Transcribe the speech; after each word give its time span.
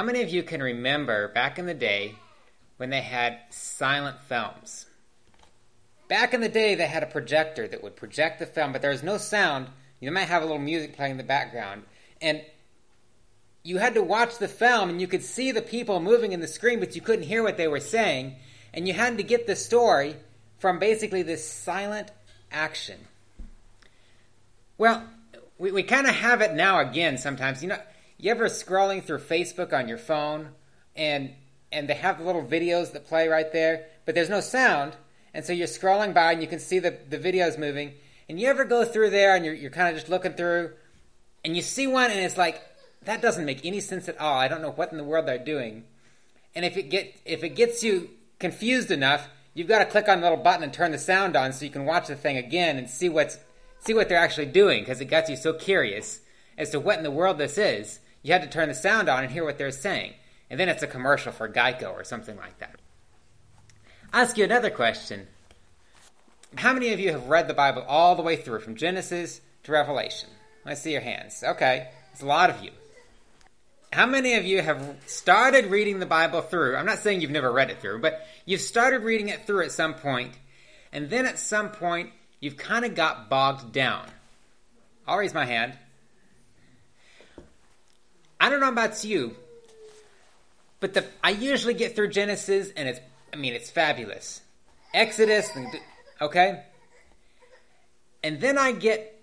How 0.00 0.06
many 0.06 0.22
of 0.22 0.30
you 0.30 0.42
can 0.42 0.62
remember 0.62 1.28
back 1.28 1.58
in 1.58 1.66
the 1.66 1.74
day 1.74 2.14
when 2.78 2.88
they 2.88 3.02
had 3.02 3.36
silent 3.50 4.18
films? 4.22 4.86
Back 6.08 6.32
in 6.32 6.40
the 6.40 6.48
day, 6.48 6.74
they 6.74 6.86
had 6.86 7.02
a 7.02 7.06
projector 7.06 7.68
that 7.68 7.82
would 7.82 7.96
project 7.96 8.38
the 8.38 8.46
film, 8.46 8.72
but 8.72 8.80
there 8.80 8.92
was 8.92 9.02
no 9.02 9.18
sound. 9.18 9.68
You 10.00 10.10
might 10.10 10.28
have 10.28 10.40
a 10.40 10.46
little 10.46 10.58
music 10.58 10.96
playing 10.96 11.10
in 11.10 11.16
the 11.18 11.22
background. 11.22 11.82
And 12.22 12.40
you 13.62 13.76
had 13.76 13.92
to 13.92 14.02
watch 14.02 14.38
the 14.38 14.48
film, 14.48 14.88
and 14.88 15.02
you 15.02 15.06
could 15.06 15.22
see 15.22 15.52
the 15.52 15.60
people 15.60 16.00
moving 16.00 16.32
in 16.32 16.40
the 16.40 16.48
screen, 16.48 16.80
but 16.80 16.96
you 16.96 17.02
couldn't 17.02 17.26
hear 17.26 17.42
what 17.42 17.58
they 17.58 17.68
were 17.68 17.78
saying. 17.78 18.36
And 18.72 18.88
you 18.88 18.94
had 18.94 19.18
to 19.18 19.22
get 19.22 19.46
the 19.46 19.54
story 19.54 20.16
from 20.56 20.78
basically 20.78 21.20
this 21.24 21.46
silent 21.46 22.10
action. 22.50 22.96
Well, 24.78 25.04
we, 25.58 25.72
we 25.72 25.82
kind 25.82 26.06
of 26.06 26.14
have 26.14 26.40
it 26.40 26.54
now 26.54 26.80
again 26.80 27.18
sometimes. 27.18 27.62
You 27.62 27.68
know, 27.68 27.80
you 28.22 28.30
ever 28.30 28.46
scrolling 28.46 29.02
through 29.02 29.18
Facebook 29.18 29.72
on 29.72 29.88
your 29.88 29.98
phone 29.98 30.50
and 30.94 31.32
and 31.72 31.88
they 31.88 31.94
have 31.94 32.18
the 32.18 32.24
little 32.24 32.44
videos 32.44 32.92
that 32.92 33.06
play 33.06 33.28
right 33.28 33.52
there, 33.52 33.86
but 34.04 34.14
there's 34.14 34.28
no 34.28 34.40
sound, 34.40 34.96
and 35.32 35.44
so 35.44 35.52
you're 35.52 35.68
scrolling 35.68 36.12
by 36.12 36.32
and 36.32 36.42
you 36.42 36.48
can 36.48 36.58
see 36.58 36.80
the, 36.80 36.98
the 37.08 37.18
videos 37.18 37.56
moving, 37.56 37.92
and 38.28 38.40
you 38.40 38.48
ever 38.48 38.64
go 38.64 38.84
through 38.84 39.10
there 39.10 39.36
and 39.36 39.44
you're, 39.44 39.54
you're 39.54 39.70
kind 39.70 39.88
of 39.88 39.94
just 39.94 40.10
looking 40.10 40.32
through, 40.32 40.72
and 41.44 41.54
you 41.54 41.62
see 41.62 41.86
one 41.86 42.10
and 42.10 42.20
it's 42.20 42.36
like, 42.36 42.60
that 43.02 43.22
doesn't 43.22 43.44
make 43.44 43.64
any 43.64 43.80
sense 43.80 44.08
at 44.08 44.20
all. 44.20 44.36
I 44.36 44.48
don't 44.48 44.62
know 44.62 44.72
what 44.72 44.90
in 44.90 44.98
the 44.98 45.04
world 45.04 45.26
they're 45.26 45.38
doing. 45.38 45.84
And 46.54 46.64
if 46.64 46.76
it 46.76 46.90
get 46.90 47.14
if 47.24 47.44
it 47.44 47.50
gets 47.50 47.82
you 47.82 48.10
confused 48.38 48.90
enough, 48.90 49.28
you've 49.54 49.68
got 49.68 49.78
to 49.78 49.84
click 49.86 50.08
on 50.08 50.20
the 50.20 50.28
little 50.28 50.42
button 50.42 50.64
and 50.64 50.72
turn 50.72 50.92
the 50.92 50.98
sound 50.98 51.36
on 51.36 51.52
so 51.52 51.64
you 51.64 51.70
can 51.70 51.84
watch 51.84 52.08
the 52.08 52.16
thing 52.16 52.36
again 52.36 52.76
and 52.76 52.90
see 52.90 53.08
what's 53.08 53.38
see 53.78 53.94
what 53.94 54.08
they're 54.08 54.18
actually 54.18 54.46
doing 54.46 54.82
because 54.82 55.00
it 55.00 55.06
got 55.06 55.28
you 55.28 55.36
so 55.36 55.52
curious 55.54 56.20
as 56.58 56.70
to 56.70 56.80
what 56.80 56.98
in 56.98 57.04
the 57.04 57.10
world 57.10 57.38
this 57.38 57.56
is. 57.56 58.00
You 58.22 58.32
had 58.32 58.42
to 58.42 58.48
turn 58.48 58.68
the 58.68 58.74
sound 58.74 59.08
on 59.08 59.24
and 59.24 59.32
hear 59.32 59.44
what 59.44 59.58
they're 59.58 59.70
saying. 59.70 60.14
And 60.50 60.58
then 60.58 60.68
it's 60.68 60.82
a 60.82 60.88
commercial 60.88 61.32
for 61.32 61.48
Geico 61.48 61.92
or 61.92 62.04
something 62.04 62.36
like 62.36 62.58
that. 62.58 62.76
I'll 64.12 64.22
ask 64.22 64.36
you 64.36 64.44
another 64.44 64.70
question. 64.70 65.28
How 66.56 66.72
many 66.72 66.92
of 66.92 66.98
you 66.98 67.12
have 67.12 67.28
read 67.28 67.46
the 67.46 67.54
Bible 67.54 67.84
all 67.86 68.16
the 68.16 68.22
way 68.22 68.36
through 68.36 68.60
from 68.60 68.74
Genesis 68.74 69.40
to 69.62 69.72
Revelation? 69.72 70.28
Let's 70.66 70.82
see 70.82 70.92
your 70.92 71.00
hands. 71.00 71.44
Okay, 71.46 71.88
it's 72.12 72.22
a 72.22 72.26
lot 72.26 72.50
of 72.50 72.62
you. 72.62 72.70
How 73.92 74.06
many 74.06 74.34
of 74.34 74.44
you 74.44 74.60
have 74.62 74.96
started 75.06 75.66
reading 75.66 75.98
the 75.98 76.06
Bible 76.06 76.42
through? 76.42 76.76
I'm 76.76 76.86
not 76.86 76.98
saying 76.98 77.20
you've 77.20 77.30
never 77.30 77.50
read 77.50 77.70
it 77.70 77.80
through, 77.80 78.00
but 78.00 78.26
you've 78.44 78.60
started 78.60 79.02
reading 79.02 79.28
it 79.28 79.46
through 79.46 79.64
at 79.64 79.72
some 79.72 79.94
point, 79.94 80.32
and 80.92 81.10
then 81.10 81.26
at 81.26 81.38
some 81.38 81.70
point 81.70 82.10
you've 82.40 82.56
kind 82.56 82.84
of 82.84 82.94
got 82.94 83.28
bogged 83.28 83.72
down. 83.72 84.06
I'll 85.06 85.18
raise 85.18 85.34
my 85.34 85.44
hand. 85.44 85.74
I 88.40 88.48
don't 88.48 88.60
know 88.60 88.68
about 88.68 89.04
you, 89.04 89.36
but 90.80 90.94
the 90.94 91.04
I 91.22 91.30
usually 91.30 91.74
get 91.74 91.94
through 91.94 92.08
Genesis 92.08 92.72
and 92.74 92.88
it's 92.88 93.00
I 93.32 93.36
mean 93.36 93.52
it's 93.52 93.70
fabulous. 93.70 94.40
Exodus, 94.94 95.50
okay? 96.20 96.64
And 98.24 98.40
then 98.40 98.58
I 98.58 98.72
get 98.72 99.20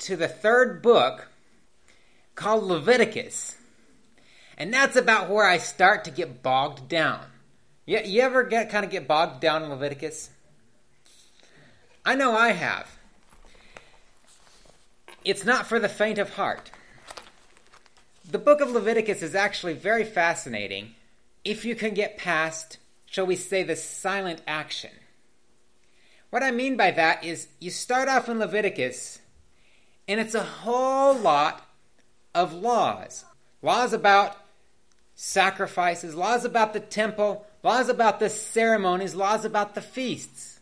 to 0.00 0.16
the 0.16 0.28
third 0.28 0.80
book 0.80 1.28
called 2.34 2.64
Leviticus. 2.64 3.56
And 4.56 4.72
that's 4.72 4.96
about 4.96 5.30
where 5.30 5.46
I 5.46 5.58
start 5.58 6.04
to 6.04 6.10
get 6.10 6.42
bogged 6.42 6.88
down. 6.88 7.24
You, 7.86 8.00
you 8.04 8.22
ever 8.22 8.42
get 8.44 8.70
kind 8.70 8.84
of 8.84 8.90
get 8.90 9.06
bogged 9.08 9.40
down 9.40 9.62
in 9.62 9.70
Leviticus? 9.70 10.30
I 12.04 12.14
know 12.14 12.32
I 12.32 12.52
have. 12.52 12.88
It's 15.24 15.44
not 15.44 15.66
for 15.66 15.78
the 15.78 15.88
faint 15.88 16.18
of 16.18 16.30
heart. 16.30 16.70
The 18.30 18.38
book 18.38 18.60
of 18.60 18.70
Leviticus 18.70 19.22
is 19.22 19.34
actually 19.34 19.72
very 19.72 20.04
fascinating 20.04 20.94
if 21.44 21.64
you 21.64 21.74
can 21.74 21.94
get 21.94 22.16
past, 22.16 22.78
shall 23.06 23.26
we 23.26 23.34
say, 23.34 23.64
the 23.64 23.74
silent 23.74 24.40
action. 24.46 24.92
What 26.30 26.44
I 26.44 26.52
mean 26.52 26.76
by 26.76 26.92
that 26.92 27.24
is 27.24 27.48
you 27.58 27.72
start 27.72 28.08
off 28.08 28.28
in 28.28 28.38
Leviticus, 28.38 29.18
and 30.06 30.20
it's 30.20 30.36
a 30.36 30.44
whole 30.44 31.14
lot 31.14 31.66
of 32.32 32.52
laws. 32.52 33.24
Laws 33.62 33.92
about 33.92 34.36
sacrifices, 35.16 36.14
laws 36.14 36.44
about 36.44 36.72
the 36.72 36.78
temple, 36.78 37.44
laws 37.64 37.88
about 37.88 38.20
the 38.20 38.30
ceremonies, 38.30 39.16
laws 39.16 39.44
about 39.44 39.74
the 39.74 39.82
feasts. 39.82 40.60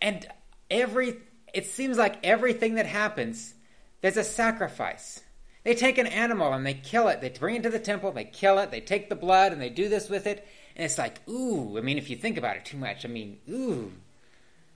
And 0.00 0.26
every 0.70 1.16
it 1.52 1.66
seems 1.66 1.98
like 1.98 2.24
everything 2.24 2.76
that 2.76 2.86
happens, 2.86 3.52
there's 4.00 4.16
a 4.16 4.24
sacrifice. 4.24 5.20
They 5.64 5.74
take 5.74 5.96
an 5.96 6.06
animal 6.06 6.52
and 6.52 6.64
they 6.64 6.74
kill 6.74 7.08
it. 7.08 7.20
They 7.20 7.30
bring 7.30 7.56
it 7.56 7.62
to 7.64 7.70
the 7.70 7.78
temple, 7.78 8.12
they 8.12 8.24
kill 8.24 8.58
it, 8.58 8.70
they 8.70 8.80
take 8.80 9.08
the 9.08 9.16
blood 9.16 9.52
and 9.52 9.60
they 9.60 9.70
do 9.70 9.88
this 9.88 10.08
with 10.08 10.26
it. 10.26 10.46
And 10.76 10.84
it's 10.84 10.98
like, 10.98 11.26
ooh, 11.28 11.78
I 11.78 11.80
mean, 11.80 11.98
if 11.98 12.10
you 12.10 12.16
think 12.16 12.36
about 12.36 12.56
it 12.56 12.64
too 12.64 12.76
much, 12.76 13.04
I 13.04 13.08
mean, 13.08 13.38
ooh, 13.48 13.92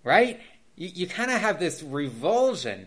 right? 0.02 0.40
You, 0.76 0.88
you 0.88 1.06
kind 1.06 1.30
of 1.30 1.40
have 1.40 1.58
this 1.58 1.82
revulsion. 1.82 2.86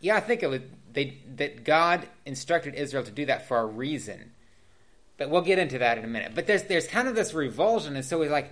Yeah, 0.00 0.16
I 0.16 0.20
think 0.20 0.42
it 0.42 0.94
they 0.94 1.18
that 1.36 1.64
God 1.64 2.08
instructed 2.26 2.74
Israel 2.74 3.04
to 3.04 3.10
do 3.10 3.26
that 3.26 3.48
for 3.48 3.58
a 3.58 3.66
reason. 3.66 4.32
But 5.16 5.30
we'll 5.30 5.42
get 5.42 5.58
into 5.58 5.78
that 5.78 5.98
in 5.98 6.04
a 6.04 6.08
minute. 6.08 6.32
But 6.34 6.46
there's 6.46 6.64
there's 6.64 6.86
kind 6.86 7.08
of 7.08 7.14
this 7.14 7.34
revulsion, 7.34 7.96
and 7.96 8.04
so 8.04 8.18
we're 8.18 8.30
like, 8.30 8.50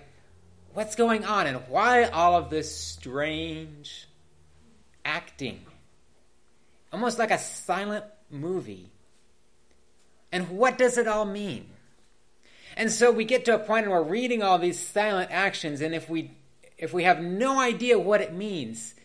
what's 0.73 0.95
going 0.95 1.25
on, 1.25 1.47
and 1.47 1.57
why 1.67 2.03
all 2.05 2.35
of 2.35 2.49
this 2.49 2.75
strange 2.75 4.07
acting? 5.03 5.61
Almost 6.91 7.19
like 7.19 7.31
a 7.31 7.37
silent 7.37 8.05
movie. 8.29 8.89
And 10.31 10.49
what 10.49 10.77
does 10.77 10.97
it 10.97 11.07
all 11.07 11.25
mean? 11.25 11.69
And 12.77 12.91
so 12.91 13.11
we 13.11 13.25
get 13.25 13.45
to 13.45 13.55
a 13.55 13.59
point 13.59 13.89
where 13.89 14.01
we're 14.01 14.09
reading 14.09 14.43
all 14.43 14.57
these 14.59 14.79
silent 14.79 15.31
actions, 15.31 15.81
and 15.81 15.93
if 15.93 16.09
we 16.09 16.31
if 16.77 16.93
we 16.93 17.03
have 17.03 17.21
no 17.21 17.59
idea 17.59 17.99
what 17.99 18.21
it 18.21 18.33
means, 18.33 18.95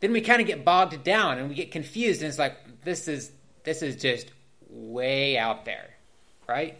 then 0.00 0.12
we 0.12 0.20
kind 0.20 0.40
of 0.40 0.46
get 0.46 0.64
bogged 0.64 1.04
down 1.04 1.38
and 1.38 1.48
we 1.48 1.54
get 1.54 1.70
confused, 1.70 2.22
and 2.22 2.28
it's 2.28 2.38
like 2.38 2.56
this 2.82 3.08
is 3.08 3.30
this 3.62 3.82
is 3.82 3.96
just 3.96 4.30
way 4.68 5.38
out 5.38 5.64
there, 5.64 5.90
right? 6.48 6.78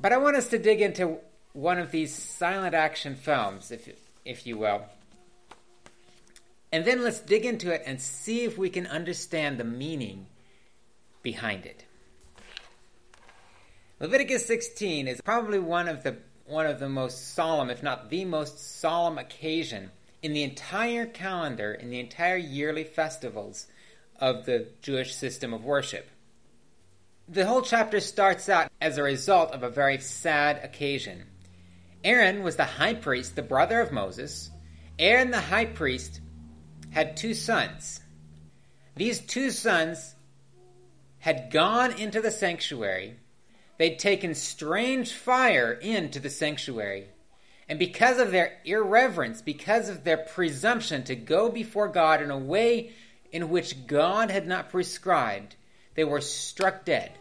But 0.00 0.12
I 0.12 0.18
want 0.18 0.36
us 0.36 0.48
to 0.48 0.58
dig 0.58 0.80
into 0.80 1.18
one 1.52 1.78
of 1.78 1.90
these 1.90 2.14
silent 2.14 2.74
action 2.74 3.14
films, 3.14 3.70
if 3.70 3.88
if 4.24 4.46
you 4.46 4.58
will. 4.58 4.82
And 6.72 6.84
then 6.84 7.02
let's 7.02 7.20
dig 7.20 7.44
into 7.44 7.72
it 7.72 7.82
and 7.84 8.00
see 8.00 8.44
if 8.44 8.56
we 8.56 8.70
can 8.70 8.86
understand 8.86 9.58
the 9.58 9.64
meaning 9.64 10.26
behind 11.22 11.66
it. 11.66 11.84
Leviticus 13.98 14.46
16 14.46 15.08
is 15.08 15.20
probably 15.20 15.58
one 15.58 15.88
of 15.88 16.02
the 16.02 16.16
one 16.46 16.66
of 16.66 16.80
the 16.80 16.88
most 16.88 17.34
solemn, 17.34 17.70
if 17.70 17.82
not 17.82 18.10
the 18.10 18.24
most 18.24 18.80
solemn 18.80 19.18
occasion 19.18 19.90
in 20.22 20.32
the 20.32 20.42
entire 20.42 21.06
calendar, 21.06 21.72
in 21.72 21.90
the 21.90 22.00
entire 22.00 22.36
yearly 22.36 22.82
festivals 22.82 23.66
of 24.18 24.46
the 24.46 24.66
Jewish 24.82 25.14
system 25.14 25.54
of 25.54 25.64
worship. 25.64 26.08
The 27.28 27.46
whole 27.46 27.62
chapter 27.62 28.00
starts 28.00 28.48
out 28.48 28.70
as 28.80 28.98
a 28.98 29.02
result 29.02 29.52
of 29.52 29.62
a 29.62 29.70
very 29.70 29.98
sad 29.98 30.60
occasion. 30.64 31.24
Aaron 32.02 32.42
was 32.42 32.56
the 32.56 32.64
high 32.64 32.94
priest, 32.94 33.36
the 33.36 33.42
brother 33.42 33.80
of 33.80 33.92
Moses. 33.92 34.50
Aaron, 34.98 35.30
the 35.30 35.40
high 35.40 35.66
priest, 35.66 36.20
had 36.90 37.16
two 37.16 37.34
sons. 37.34 38.00
These 38.96 39.20
two 39.20 39.50
sons 39.50 40.14
had 41.18 41.50
gone 41.50 41.98
into 41.98 42.20
the 42.20 42.30
sanctuary. 42.30 43.16
They'd 43.78 43.98
taken 43.98 44.34
strange 44.34 45.12
fire 45.12 45.72
into 45.72 46.20
the 46.20 46.30
sanctuary. 46.30 47.08
And 47.68 47.78
because 47.78 48.18
of 48.18 48.32
their 48.32 48.58
irreverence, 48.64 49.42
because 49.42 49.88
of 49.88 50.02
their 50.02 50.16
presumption 50.16 51.04
to 51.04 51.14
go 51.14 51.48
before 51.48 51.88
God 51.88 52.20
in 52.20 52.30
a 52.30 52.38
way 52.38 52.90
in 53.30 53.48
which 53.48 53.86
God 53.86 54.30
had 54.30 54.46
not 54.46 54.70
prescribed, 54.70 55.54
they 55.94 56.04
were 56.04 56.20
struck 56.20 56.84
dead. 56.84 57.12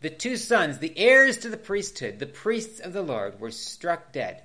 The 0.00 0.10
two 0.10 0.36
sons, 0.36 0.78
the 0.78 0.98
heirs 0.98 1.38
to 1.38 1.48
the 1.48 1.56
priesthood, 1.56 2.18
the 2.18 2.26
priests 2.26 2.80
of 2.80 2.92
the 2.92 3.02
Lord, 3.02 3.40
were 3.40 3.50
struck 3.50 4.12
dead. 4.12 4.42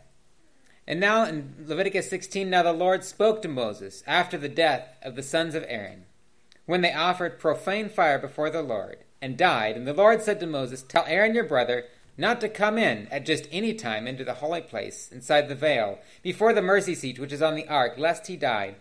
And 0.90 1.00
now 1.00 1.24
in 1.26 1.54
Leviticus 1.68 2.10
16, 2.10 2.50
now 2.50 2.64
the 2.64 2.74
Lord 2.74 3.04
spoke 3.04 3.44
to 3.44 3.48
Moses 3.48 4.04
after 4.08 4.40
the 4.40 4.50
death 4.50 4.88
of 5.04 5.16
the 5.16 5.22
sons 5.22 5.54
of 5.54 5.64
Aaron, 5.68 6.06
when 6.66 6.82
they 6.82 6.92
offered 6.92 7.38
profane 7.38 7.90
fire 7.90 8.18
before 8.18 8.50
the 8.50 8.64
Lord, 8.64 8.98
and 9.22 9.38
died. 9.38 9.78
And 9.78 9.86
the 9.86 9.94
Lord 9.94 10.24
said 10.24 10.40
to 10.40 10.48
Moses, 10.48 10.82
Tell 10.82 11.06
Aaron 11.06 11.36
your 11.36 11.44
brother 11.44 11.86
not 12.18 12.42
to 12.42 12.50
come 12.50 12.80
in 12.80 13.08
at 13.12 13.24
just 13.24 13.48
any 13.52 13.76
time 13.76 14.08
into 14.08 14.24
the 14.24 14.34
holy 14.34 14.62
place 14.62 15.12
inside 15.12 15.48
the 15.48 15.54
veil, 15.54 16.00
before 16.24 16.54
the 16.54 16.62
mercy 16.62 16.96
seat 16.96 17.20
which 17.20 17.32
is 17.32 17.44
on 17.44 17.56
the 17.56 17.68
ark, 17.68 18.00
lest 18.00 18.26
he 18.26 18.36
die. 18.36 18.74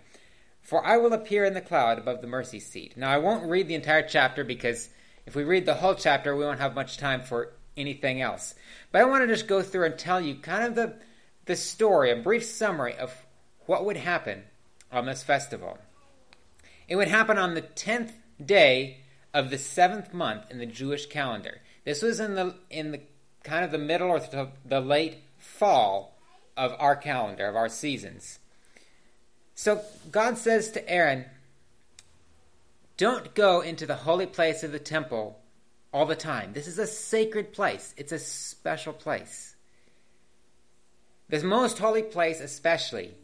For 0.62 0.84
I 0.86 0.96
will 0.96 1.12
appear 1.12 1.44
in 1.44 1.52
the 1.52 1.60
cloud 1.60 1.98
above 1.98 2.22
the 2.22 2.26
mercy 2.26 2.58
seat. 2.58 2.96
Now 2.96 3.10
I 3.10 3.18
won't 3.18 3.50
read 3.50 3.68
the 3.68 3.74
entire 3.74 4.02
chapter 4.02 4.44
because 4.44 4.88
if 5.26 5.36
we 5.36 5.44
read 5.44 5.66
the 5.66 5.74
whole 5.74 5.94
chapter, 5.94 6.34
we 6.34 6.46
won't 6.46 6.60
have 6.60 6.74
much 6.74 6.96
time 6.96 7.20
for 7.20 7.52
anything 7.76 8.22
else. 8.22 8.54
But 8.92 9.02
I 9.02 9.04
want 9.04 9.24
to 9.24 9.34
just 9.34 9.46
go 9.46 9.60
through 9.60 9.84
and 9.84 9.98
tell 9.98 10.22
you 10.22 10.36
kind 10.36 10.64
of 10.64 10.74
the 10.74 10.96
the 11.48 11.56
story, 11.56 12.12
a 12.12 12.16
brief 12.16 12.44
summary 12.44 12.94
of 12.94 13.12
what 13.66 13.84
would 13.84 13.96
happen 13.96 14.44
on 14.92 15.06
this 15.06 15.22
festival. 15.22 15.78
It 16.86 16.96
would 16.96 17.08
happen 17.08 17.38
on 17.38 17.54
the 17.54 17.62
10th 17.62 18.12
day 18.44 18.98
of 19.34 19.50
the 19.50 19.58
seventh 19.58 20.12
month 20.12 20.50
in 20.50 20.58
the 20.58 20.66
Jewish 20.66 21.06
calendar. 21.06 21.60
This 21.84 22.02
was 22.02 22.20
in 22.20 22.34
the 22.34 22.54
in 22.70 22.92
the 22.92 23.00
kind 23.44 23.64
of 23.64 23.72
the 23.72 23.78
middle 23.78 24.10
or 24.10 24.20
the, 24.20 24.48
the 24.64 24.80
late 24.80 25.18
fall 25.38 26.18
of 26.56 26.74
our 26.78 26.96
calendar 26.96 27.46
of 27.46 27.56
our 27.56 27.68
seasons. 27.68 28.38
So 29.54 29.82
God 30.10 30.36
says 30.36 30.70
to 30.72 30.88
Aaron, 30.88 31.24
"Don't 32.98 33.34
go 33.34 33.62
into 33.62 33.86
the 33.86 33.96
holy 33.96 34.26
place 34.26 34.62
of 34.62 34.72
the 34.72 34.78
temple 34.78 35.38
all 35.92 36.04
the 36.04 36.16
time. 36.16 36.52
This 36.52 36.66
is 36.66 36.78
a 36.78 36.86
sacred 36.86 37.52
place. 37.54 37.94
It's 37.96 38.12
a 38.12 38.18
special 38.18 38.92
place. 38.92 39.47
This 41.28 41.42
most 41.42 41.78
holy 41.78 42.02
place, 42.02 42.40
especially, 42.40 43.14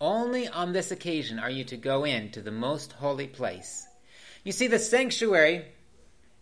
only 0.00 0.48
on 0.48 0.72
this 0.72 0.90
occasion 0.90 1.38
are 1.38 1.50
you 1.50 1.64
to 1.64 1.76
go 1.76 2.04
in 2.04 2.30
to 2.32 2.40
the 2.40 2.50
most 2.50 2.92
holy 2.92 3.28
place. 3.28 3.86
You 4.42 4.52
see, 4.52 4.66
the 4.66 4.78
sanctuary, 4.78 5.66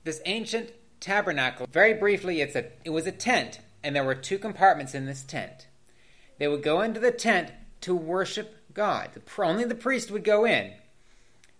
this 0.04 0.22
ancient 0.24 0.72
tabernacle, 1.00 1.66
very 1.70 1.94
briefly, 1.94 2.40
it's 2.40 2.56
a, 2.56 2.66
it 2.84 2.90
was 2.90 3.06
a 3.06 3.12
tent, 3.12 3.60
and 3.82 3.94
there 3.94 4.04
were 4.04 4.14
two 4.14 4.38
compartments 4.38 4.94
in 4.94 5.04
this 5.04 5.22
tent. 5.22 5.68
They 6.38 6.48
would 6.48 6.62
go 6.62 6.80
into 6.80 7.00
the 7.00 7.12
tent 7.12 7.52
to 7.82 7.94
worship 7.94 8.56
God. 8.72 9.10
Only 9.38 9.64
the 9.64 9.74
priest 9.74 10.10
would 10.10 10.24
go 10.24 10.46
in. 10.46 10.72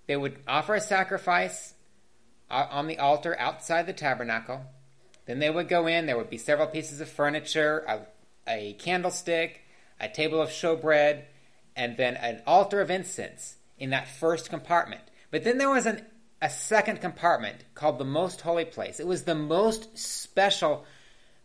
They 0.06 0.16
would 0.16 0.38
offer 0.48 0.74
a 0.74 0.80
sacrifice 0.80 1.74
uh, 2.50 2.66
on 2.70 2.86
the 2.86 2.98
altar 2.98 3.36
outside 3.38 3.86
the 3.86 3.92
tabernacle. 3.92 4.62
Then 5.26 5.38
they 5.38 5.50
would 5.50 5.68
go 5.68 5.86
in. 5.86 6.06
There 6.06 6.16
would 6.16 6.30
be 6.30 6.38
several 6.38 6.66
pieces 6.66 7.00
of 7.00 7.08
furniture, 7.08 7.84
a, 7.88 8.00
a 8.46 8.74
candlestick, 8.74 9.62
a 10.00 10.08
table 10.08 10.40
of 10.40 10.50
showbread, 10.50 11.24
and 11.76 11.96
then 11.96 12.16
an 12.16 12.42
altar 12.46 12.80
of 12.80 12.90
incense 12.90 13.56
in 13.78 13.90
that 13.90 14.08
first 14.08 14.50
compartment. 14.50 15.02
But 15.30 15.44
then 15.44 15.58
there 15.58 15.70
was 15.70 15.86
an, 15.86 16.04
a 16.40 16.50
second 16.50 17.00
compartment 17.00 17.64
called 17.74 17.98
the 17.98 18.04
most 18.04 18.40
holy 18.42 18.64
place. 18.64 19.00
It 19.00 19.06
was 19.06 19.24
the 19.24 19.34
most 19.34 19.96
special, 19.98 20.84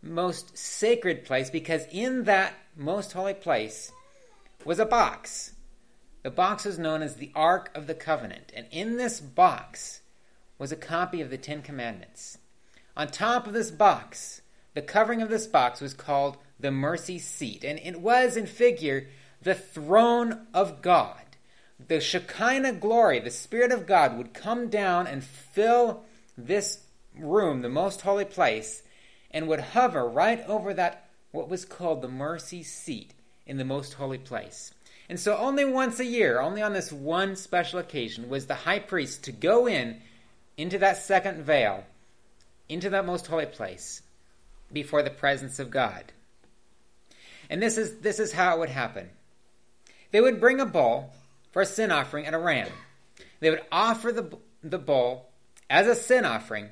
most 0.02 0.56
sacred 0.56 1.24
place 1.24 1.50
because 1.50 1.86
in 1.90 2.24
that 2.24 2.54
most 2.76 3.12
holy 3.12 3.34
place 3.34 3.90
was 4.64 4.78
a 4.78 4.86
box. 4.86 5.54
The 6.22 6.30
box 6.30 6.64
was 6.64 6.78
known 6.78 7.02
as 7.02 7.16
the 7.16 7.32
Ark 7.34 7.70
of 7.74 7.86
the 7.86 7.94
Covenant. 7.94 8.52
And 8.54 8.66
in 8.70 8.96
this 8.96 9.20
box 9.20 10.02
was 10.58 10.70
a 10.70 10.76
copy 10.76 11.20
of 11.20 11.30
the 11.30 11.38
Ten 11.38 11.62
Commandments. 11.62 12.38
On 12.96 13.08
top 13.08 13.46
of 13.46 13.54
this 13.54 13.70
box, 13.70 14.42
the 14.74 14.82
covering 14.82 15.22
of 15.22 15.28
this 15.28 15.46
box 15.46 15.80
was 15.80 15.94
called 15.94 16.36
the 16.58 16.70
mercy 16.70 17.18
seat. 17.18 17.64
And 17.64 17.78
it 17.78 18.00
was, 18.00 18.36
in 18.36 18.46
figure, 18.46 19.08
the 19.42 19.54
throne 19.54 20.46
of 20.54 20.82
God. 20.82 21.16
The 21.88 22.00
Shekinah 22.00 22.74
glory, 22.74 23.20
the 23.20 23.30
Spirit 23.30 23.72
of 23.72 23.86
God, 23.86 24.16
would 24.16 24.34
come 24.34 24.68
down 24.68 25.06
and 25.06 25.24
fill 25.24 26.04
this 26.36 26.80
room, 27.18 27.62
the 27.62 27.68
most 27.68 28.02
holy 28.02 28.24
place, 28.24 28.82
and 29.30 29.48
would 29.48 29.60
hover 29.60 30.06
right 30.06 30.44
over 30.46 30.74
that, 30.74 31.08
what 31.32 31.48
was 31.48 31.64
called 31.64 32.02
the 32.02 32.08
mercy 32.08 32.62
seat 32.62 33.12
in 33.46 33.56
the 33.56 33.64
most 33.64 33.94
holy 33.94 34.18
place. 34.18 34.72
And 35.08 35.18
so, 35.18 35.36
only 35.36 35.64
once 35.64 35.98
a 35.98 36.04
year, 36.04 36.40
only 36.40 36.62
on 36.62 36.72
this 36.72 36.92
one 36.92 37.34
special 37.34 37.80
occasion, 37.80 38.28
was 38.28 38.46
the 38.46 38.54
high 38.54 38.78
priest 38.78 39.24
to 39.24 39.32
go 39.32 39.66
in 39.66 40.00
into 40.56 40.78
that 40.78 40.98
second 40.98 41.42
veil, 41.42 41.84
into 42.68 42.90
that 42.90 43.06
most 43.06 43.26
holy 43.26 43.46
place, 43.46 44.02
before 44.72 45.02
the 45.02 45.10
presence 45.10 45.58
of 45.58 45.70
God. 45.70 46.12
And 47.48 47.60
this 47.60 47.76
is, 47.76 47.98
this 47.98 48.18
is 48.18 48.32
how 48.32 48.56
it 48.56 48.60
would 48.60 48.70
happen. 48.70 49.10
They 50.12 50.20
would 50.20 50.40
bring 50.40 50.60
a 50.60 50.66
bull 50.66 51.12
for 51.52 51.62
a 51.62 51.66
sin 51.66 51.90
offering 51.90 52.26
and 52.26 52.34
a 52.34 52.38
ram. 52.38 52.68
They 53.40 53.50
would 53.50 53.62
offer 53.72 54.12
the, 54.12 54.38
the 54.62 54.78
bull 54.78 55.28
as 55.68 55.86
a 55.86 55.94
sin 55.94 56.24
offering. 56.24 56.68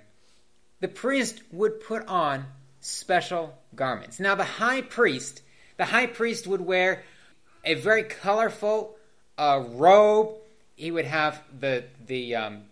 The 0.81 0.89
priest 0.89 1.43
would 1.51 1.81
put 1.81 2.07
on 2.07 2.47
special 2.81 3.59
garments. 3.75 4.21
Now, 4.21 4.35
the 4.35 4.45
high 4.45 4.83
priest, 4.83 5.43
the 5.77 5.85
high 5.85 6.07
priest 6.07 6.47
would 6.47 6.61
wear 6.61 7.03
a 7.65 7.75
very 7.75 8.05
colorful 8.05 8.97
uh, 9.37 9.65
robe. 9.71 10.37
He 10.77 10.91
would 10.93 11.07
have 11.07 11.43
the 11.59 11.85
the 12.07 12.37
um, 12.37 12.63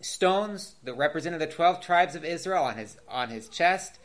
stones 0.00 0.74
that 0.82 0.94
represented 0.94 1.40
the 1.40 1.46
twelve 1.46 1.80
tribes 1.80 2.16
of 2.16 2.24
Israel 2.24 2.64
on 2.64 2.76
his 2.76 2.96
on 3.08 3.28
his 3.28 3.48
chest. 3.48 3.98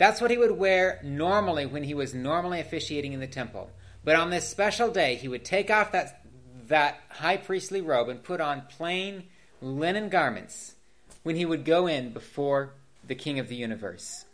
That's 0.00 0.22
what 0.22 0.30
he 0.30 0.38
would 0.38 0.52
wear 0.52 0.98
normally 1.04 1.66
when 1.66 1.84
he 1.84 1.92
was 1.92 2.14
normally 2.14 2.58
officiating 2.58 3.12
in 3.12 3.20
the 3.20 3.26
temple. 3.26 3.70
But 4.02 4.16
on 4.16 4.30
this 4.30 4.48
special 4.48 4.90
day, 4.90 5.16
he 5.16 5.28
would 5.28 5.44
take 5.44 5.70
off 5.70 5.92
that, 5.92 6.24
that 6.68 7.02
high 7.10 7.36
priestly 7.36 7.82
robe 7.82 8.08
and 8.08 8.22
put 8.22 8.40
on 8.40 8.62
plain 8.62 9.24
linen 9.60 10.08
garments 10.08 10.74
when 11.22 11.36
he 11.36 11.44
would 11.44 11.66
go 11.66 11.86
in 11.86 12.14
before 12.14 12.72
the 13.06 13.14
King 13.14 13.40
of 13.40 13.48
the 13.48 13.56
universe. 13.56 14.24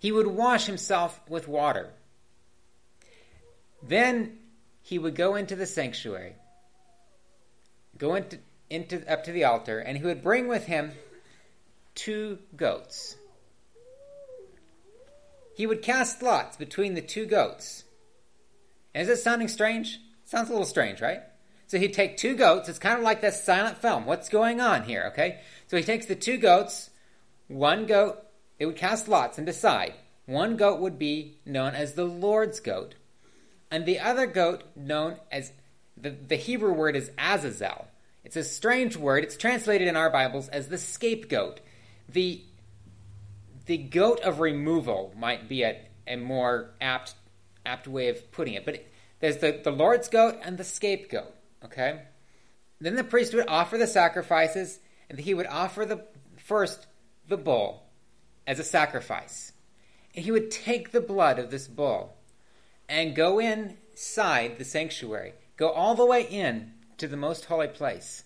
He 0.00 0.10
would 0.10 0.26
wash 0.26 0.66
himself 0.66 1.20
with 1.28 1.46
water. 1.46 1.90
Then 3.80 4.38
he 4.82 4.98
would 4.98 5.14
go 5.14 5.36
into 5.36 5.54
the 5.54 5.66
sanctuary, 5.66 6.34
go 7.96 8.16
into, 8.16 8.40
into 8.70 9.08
up 9.08 9.22
to 9.22 9.30
the 9.30 9.44
altar, 9.44 9.78
and 9.78 9.96
he 9.96 10.02
would 10.02 10.24
bring 10.24 10.48
with 10.48 10.66
him 10.66 10.90
two 11.94 12.40
goats. 12.56 13.14
He 15.56 15.66
would 15.66 15.80
cast 15.80 16.22
lots 16.22 16.56
between 16.58 16.94
the 16.94 17.00
two 17.00 17.24
goats 17.24 17.84
And 18.94 19.02
is 19.02 19.08
it 19.08 19.22
sounding 19.22 19.48
strange? 19.48 19.98
Sounds 20.24 20.48
a 20.50 20.52
little 20.52 20.66
strange, 20.66 21.00
right? 21.00 21.22
So 21.66 21.78
he'd 21.78 21.94
take 21.94 22.16
two 22.16 22.36
goats. 22.36 22.68
It's 22.68 22.78
kind 22.78 22.98
of 22.98 23.04
like 23.04 23.20
this 23.20 23.42
silent 23.42 23.78
film. 23.78 24.04
What's 24.04 24.28
going 24.28 24.60
on 24.60 24.84
here, 24.84 25.04
okay? 25.12 25.40
So 25.66 25.76
he 25.76 25.82
takes 25.82 26.06
the 26.06 26.14
two 26.14 26.36
goats. 26.36 26.90
One 27.48 27.86
goat, 27.86 28.18
they 28.58 28.66
would 28.66 28.76
cast 28.76 29.08
lots 29.08 29.38
and 29.38 29.46
decide. 29.46 29.94
One 30.26 30.56
goat 30.56 30.80
would 30.80 30.98
be 30.98 31.38
known 31.46 31.74
as 31.74 31.94
the 31.94 32.04
Lord's 32.04 32.60
goat, 32.60 32.94
and 33.70 33.86
the 33.86 34.00
other 34.00 34.26
goat 34.26 34.64
known 34.74 35.16
as 35.30 35.52
the, 35.96 36.10
the 36.10 36.36
Hebrew 36.36 36.72
word 36.72 36.96
is 36.96 37.10
Azazel. 37.18 37.86
It's 38.24 38.36
a 38.36 38.44
strange 38.44 38.96
word. 38.96 39.24
It's 39.24 39.36
translated 39.36 39.88
in 39.88 39.96
our 39.96 40.10
Bibles 40.10 40.48
as 40.48 40.68
the 40.68 40.78
scapegoat. 40.78 41.60
The 42.08 42.42
the 43.66 43.76
goat 43.76 44.20
of 44.20 44.40
removal 44.40 45.12
might 45.16 45.48
be 45.48 45.62
a, 45.62 45.80
a 46.06 46.16
more 46.16 46.70
apt 46.80 47.14
apt 47.64 47.88
way 47.88 48.08
of 48.08 48.30
putting 48.32 48.54
it. 48.54 48.64
But 48.64 48.86
there's 49.20 49.38
the, 49.38 49.60
the 49.62 49.72
Lord's 49.72 50.08
goat 50.08 50.38
and 50.42 50.56
the 50.56 50.64
scapegoat, 50.64 51.34
okay? 51.64 52.02
Then 52.80 52.94
the 52.94 53.04
priest 53.04 53.34
would 53.34 53.48
offer 53.48 53.76
the 53.76 53.86
sacrifices, 53.86 54.78
and 55.10 55.18
he 55.18 55.34
would 55.34 55.46
offer 55.46 55.84
the 55.84 56.04
first 56.36 56.86
the 57.26 57.36
bull 57.36 57.82
as 58.46 58.58
a 58.58 58.64
sacrifice. 58.64 59.52
And 60.14 60.24
he 60.24 60.30
would 60.30 60.50
take 60.50 60.92
the 60.92 61.00
blood 61.00 61.38
of 61.38 61.50
this 61.50 61.66
bull 61.66 62.14
and 62.88 63.16
go 63.16 63.40
inside 63.40 64.58
the 64.58 64.64
sanctuary, 64.64 65.34
go 65.56 65.70
all 65.70 65.94
the 65.94 66.06
way 66.06 66.22
in 66.22 66.72
to 66.98 67.08
the 67.08 67.16
most 67.16 67.46
holy 67.46 67.68
place, 67.68 68.22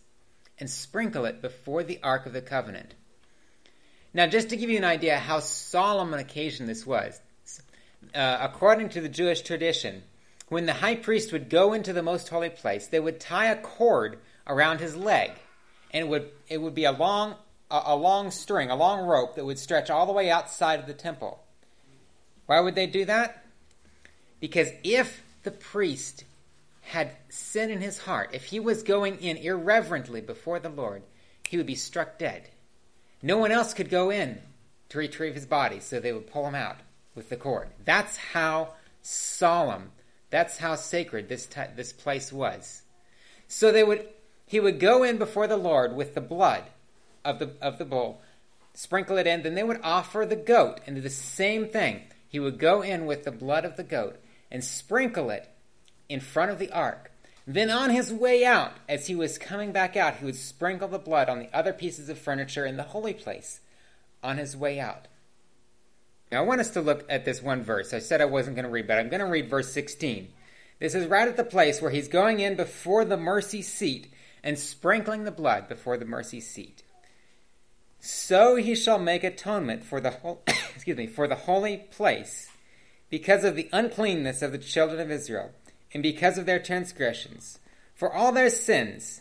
and 0.58 0.68
sprinkle 0.68 1.24
it 1.24 1.40
before 1.40 1.82
the 1.82 1.98
Ark 2.02 2.26
of 2.26 2.34
the 2.34 2.42
Covenant. 2.42 2.94
Now, 4.12 4.26
just 4.26 4.48
to 4.48 4.56
give 4.56 4.70
you 4.70 4.78
an 4.78 4.84
idea 4.84 5.18
how 5.18 5.40
solemn 5.40 6.12
an 6.14 6.20
occasion 6.20 6.66
this 6.66 6.84
was, 6.84 7.20
uh, 8.14 8.38
according 8.40 8.88
to 8.90 9.00
the 9.00 9.08
Jewish 9.08 9.42
tradition, 9.42 10.02
when 10.48 10.66
the 10.66 10.72
high 10.72 10.96
priest 10.96 11.32
would 11.32 11.48
go 11.48 11.72
into 11.72 11.92
the 11.92 12.02
most 12.02 12.28
holy 12.28 12.50
place, 12.50 12.88
they 12.88 12.98
would 12.98 13.20
tie 13.20 13.46
a 13.46 13.56
cord 13.56 14.18
around 14.46 14.80
his 14.80 14.96
leg, 14.96 15.30
and 15.92 16.04
it 16.04 16.08
would 16.08 16.28
it 16.48 16.58
would 16.58 16.74
be 16.74 16.84
a 16.84 16.92
long 16.92 17.36
a, 17.70 17.82
a 17.86 17.96
long 17.96 18.32
string, 18.32 18.68
a 18.68 18.76
long 18.76 19.06
rope 19.06 19.36
that 19.36 19.44
would 19.44 19.60
stretch 19.60 19.90
all 19.90 20.06
the 20.06 20.12
way 20.12 20.28
outside 20.28 20.80
of 20.80 20.86
the 20.86 20.94
temple. 20.94 21.38
Why 22.46 22.58
would 22.58 22.74
they 22.74 22.88
do 22.88 23.04
that? 23.04 23.44
Because 24.40 24.68
if 24.82 25.22
the 25.44 25.52
priest 25.52 26.24
had 26.82 27.12
sin 27.28 27.70
in 27.70 27.80
his 27.80 27.98
heart, 27.98 28.30
if 28.32 28.44
he 28.46 28.58
was 28.58 28.82
going 28.82 29.18
in 29.20 29.36
irreverently 29.36 30.20
before 30.20 30.58
the 30.58 30.68
Lord, 30.68 31.04
he 31.48 31.56
would 31.56 31.66
be 31.66 31.76
struck 31.76 32.18
dead. 32.18 32.48
No 33.22 33.38
one 33.38 33.52
else 33.52 33.74
could 33.74 33.90
go 33.90 34.10
in 34.10 34.40
to 34.88 34.98
retrieve 34.98 35.34
his 35.34 35.46
body, 35.46 35.80
so 35.80 36.00
they 36.00 36.12
would 36.12 36.30
pull 36.30 36.46
him 36.46 36.54
out 36.54 36.78
with 37.14 37.28
the 37.28 37.36
cord. 37.36 37.68
That's 37.84 38.16
how 38.16 38.74
solemn, 39.02 39.92
that's 40.30 40.58
how 40.58 40.74
sacred 40.76 41.28
this 41.28 41.46
t- 41.46 41.60
this 41.76 41.92
place 41.92 42.32
was. 42.32 42.82
So 43.48 43.72
they 43.72 43.84
would 43.84 44.08
he 44.46 44.60
would 44.60 44.80
go 44.80 45.02
in 45.02 45.18
before 45.18 45.46
the 45.46 45.56
Lord 45.56 45.94
with 45.94 46.14
the 46.14 46.20
blood 46.20 46.64
of 47.24 47.38
the 47.38 47.52
of 47.60 47.78
the 47.78 47.84
bull, 47.84 48.20
sprinkle 48.74 49.18
it 49.18 49.26
in, 49.26 49.42
then 49.42 49.54
they 49.54 49.62
would 49.62 49.80
offer 49.82 50.24
the 50.24 50.36
goat 50.36 50.80
and 50.86 50.96
do 50.96 51.02
the 51.02 51.10
same 51.10 51.68
thing. 51.68 52.02
He 52.28 52.40
would 52.40 52.58
go 52.58 52.82
in 52.82 53.06
with 53.06 53.24
the 53.24 53.32
blood 53.32 53.64
of 53.64 53.76
the 53.76 53.82
goat 53.82 54.20
and 54.50 54.64
sprinkle 54.64 55.30
it 55.30 55.48
in 56.08 56.20
front 56.20 56.50
of 56.50 56.58
the 56.58 56.72
ark. 56.72 57.09
Then 57.52 57.68
on 57.68 57.90
his 57.90 58.12
way 58.12 58.44
out, 58.44 58.74
as 58.88 59.08
he 59.08 59.16
was 59.16 59.36
coming 59.36 59.72
back 59.72 59.96
out, 59.96 60.18
he 60.18 60.24
would 60.24 60.36
sprinkle 60.36 60.86
the 60.86 61.00
blood 61.00 61.28
on 61.28 61.40
the 61.40 61.48
other 61.52 61.72
pieces 61.72 62.08
of 62.08 62.16
furniture 62.16 62.64
in 62.64 62.76
the 62.76 62.84
holy 62.84 63.12
place 63.12 63.58
on 64.22 64.38
his 64.38 64.56
way 64.56 64.78
out. 64.78 65.08
Now, 66.30 66.38
I 66.38 66.46
want 66.46 66.60
us 66.60 66.70
to 66.70 66.80
look 66.80 67.04
at 67.08 67.24
this 67.24 67.42
one 67.42 67.64
verse. 67.64 67.92
I 67.92 67.98
said 67.98 68.20
I 68.20 68.26
wasn't 68.26 68.54
going 68.54 68.66
to 68.66 68.70
read, 68.70 68.86
but 68.86 68.98
I'm 68.98 69.08
going 69.08 69.18
to 69.18 69.26
read 69.26 69.50
verse 69.50 69.72
16. 69.72 70.28
This 70.78 70.94
is 70.94 71.08
right 71.08 71.26
at 71.26 71.36
the 71.36 71.42
place 71.42 71.82
where 71.82 71.90
he's 71.90 72.06
going 72.06 72.38
in 72.38 72.54
before 72.54 73.04
the 73.04 73.16
mercy 73.16 73.62
seat, 73.62 74.12
and 74.44 74.56
sprinkling 74.56 75.24
the 75.24 75.32
blood 75.32 75.66
before 75.66 75.96
the 75.96 76.04
mercy 76.04 76.40
seat. 76.40 76.84
So 77.98 78.54
he 78.54 78.76
shall 78.76 79.00
make 79.00 79.24
atonement 79.24 79.82
for 79.82 80.00
the 80.00 80.10
whole, 80.10 80.42
excuse 80.46 80.96
me 80.96 81.08
for 81.08 81.26
the 81.26 81.34
holy 81.34 81.78
place 81.78 82.48
because 83.10 83.42
of 83.42 83.56
the 83.56 83.68
uncleanness 83.72 84.40
of 84.40 84.52
the 84.52 84.58
children 84.58 85.00
of 85.00 85.10
Israel 85.10 85.50
and 85.92 86.02
because 86.02 86.38
of 86.38 86.46
their 86.46 86.58
transgressions 86.58 87.58
for 87.94 88.12
all 88.12 88.32
their 88.32 88.50
sins 88.50 89.20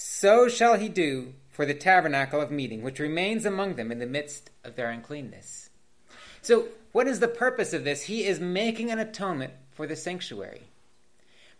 so 0.00 0.48
shall 0.48 0.78
he 0.78 0.88
do 0.88 1.34
for 1.50 1.66
the 1.66 1.74
tabernacle 1.74 2.40
of 2.40 2.52
meeting 2.52 2.82
which 2.82 3.00
remains 3.00 3.44
among 3.44 3.74
them 3.74 3.90
in 3.90 3.98
the 3.98 4.06
midst 4.06 4.48
of 4.62 4.76
their 4.76 4.90
uncleanness. 4.90 5.70
So 6.40 6.68
what 6.92 7.08
is 7.08 7.18
the 7.18 7.26
purpose 7.26 7.72
of 7.72 7.82
this? 7.82 8.04
He 8.04 8.24
is 8.24 8.38
making 8.38 8.92
an 8.92 9.00
atonement 9.00 9.54
for 9.72 9.88
the 9.88 9.96
sanctuary. 9.96 10.62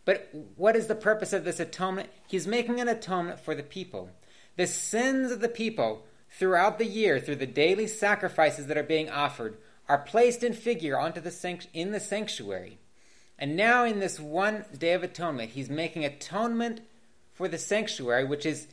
But 0.04 0.32
what 0.54 0.76
is 0.76 0.86
the 0.86 0.94
purpose 0.94 1.32
of 1.32 1.44
this 1.44 1.58
atonement? 1.58 2.10
He's 2.28 2.46
making 2.46 2.80
an 2.80 2.86
atonement 2.86 3.40
for 3.40 3.56
the 3.56 3.64
people. 3.64 4.10
The 4.54 4.68
sins 4.68 5.32
of 5.32 5.40
the 5.40 5.48
people 5.48 6.04
throughout 6.30 6.78
the 6.78 6.86
year, 6.86 7.18
through 7.18 7.36
the 7.36 7.46
daily 7.46 7.88
sacrifices 7.88 8.68
that 8.68 8.78
are 8.78 8.84
being 8.84 9.10
offered, 9.10 9.58
are 9.88 9.98
placed 9.98 10.44
in 10.44 10.52
figure 10.52 10.96
onto 10.96 11.20
the 11.20 11.58
in 11.74 11.90
the 11.90 11.98
sanctuary. 11.98 12.78
And 13.38 13.56
now, 13.56 13.84
in 13.84 14.00
this 14.00 14.18
one 14.18 14.64
day 14.76 14.94
of 14.94 15.02
atonement, 15.02 15.50
he's 15.50 15.70
making 15.70 16.04
atonement 16.04 16.80
for 17.34 17.46
the 17.46 17.58
sanctuary, 17.58 18.24
which 18.24 18.44
is, 18.44 18.66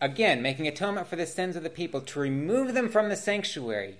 again, 0.00 0.42
making 0.42 0.66
atonement 0.66 1.06
for 1.06 1.16
the 1.16 1.26
sins 1.26 1.54
of 1.54 1.62
the 1.62 1.70
people 1.70 2.00
to 2.00 2.20
remove 2.20 2.74
them 2.74 2.88
from 2.88 3.08
the 3.08 3.16
sanctuary 3.16 3.98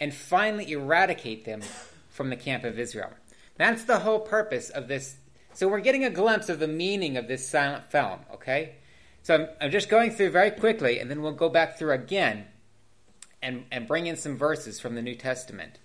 and 0.00 0.14
finally 0.14 0.72
eradicate 0.72 1.44
them 1.44 1.62
from 2.08 2.30
the 2.30 2.36
camp 2.36 2.64
of 2.64 2.78
Israel. 2.78 3.10
That's 3.56 3.84
the 3.84 3.98
whole 3.98 4.20
purpose 4.20 4.70
of 4.70 4.88
this. 4.88 5.16
So, 5.52 5.68
we're 5.68 5.80
getting 5.80 6.04
a 6.04 6.10
glimpse 6.10 6.48
of 6.48 6.58
the 6.58 6.68
meaning 6.68 7.18
of 7.18 7.28
this 7.28 7.46
silent 7.46 7.90
film, 7.90 8.20
okay? 8.32 8.76
So 9.22 9.34
I'm, 9.34 9.48
I'm, 9.60 9.70
just 9.70 9.88
going 9.88 10.10
through 10.10 10.30
very 10.30 10.50
quickly, 10.50 10.98
and 10.98 11.10
then 11.10 11.22
we'll 11.22 11.32
go 11.32 11.48
back 11.48 11.78
through 11.78 11.92
again 11.92 12.46
and, 13.40 13.64
and 13.70 13.86
bring 13.86 14.06
in 14.06 14.16
some 14.16 14.36
verses 14.36 14.80
from 14.80 14.94
the 14.94 15.02
New 15.02 15.14
Testament. 15.14 15.78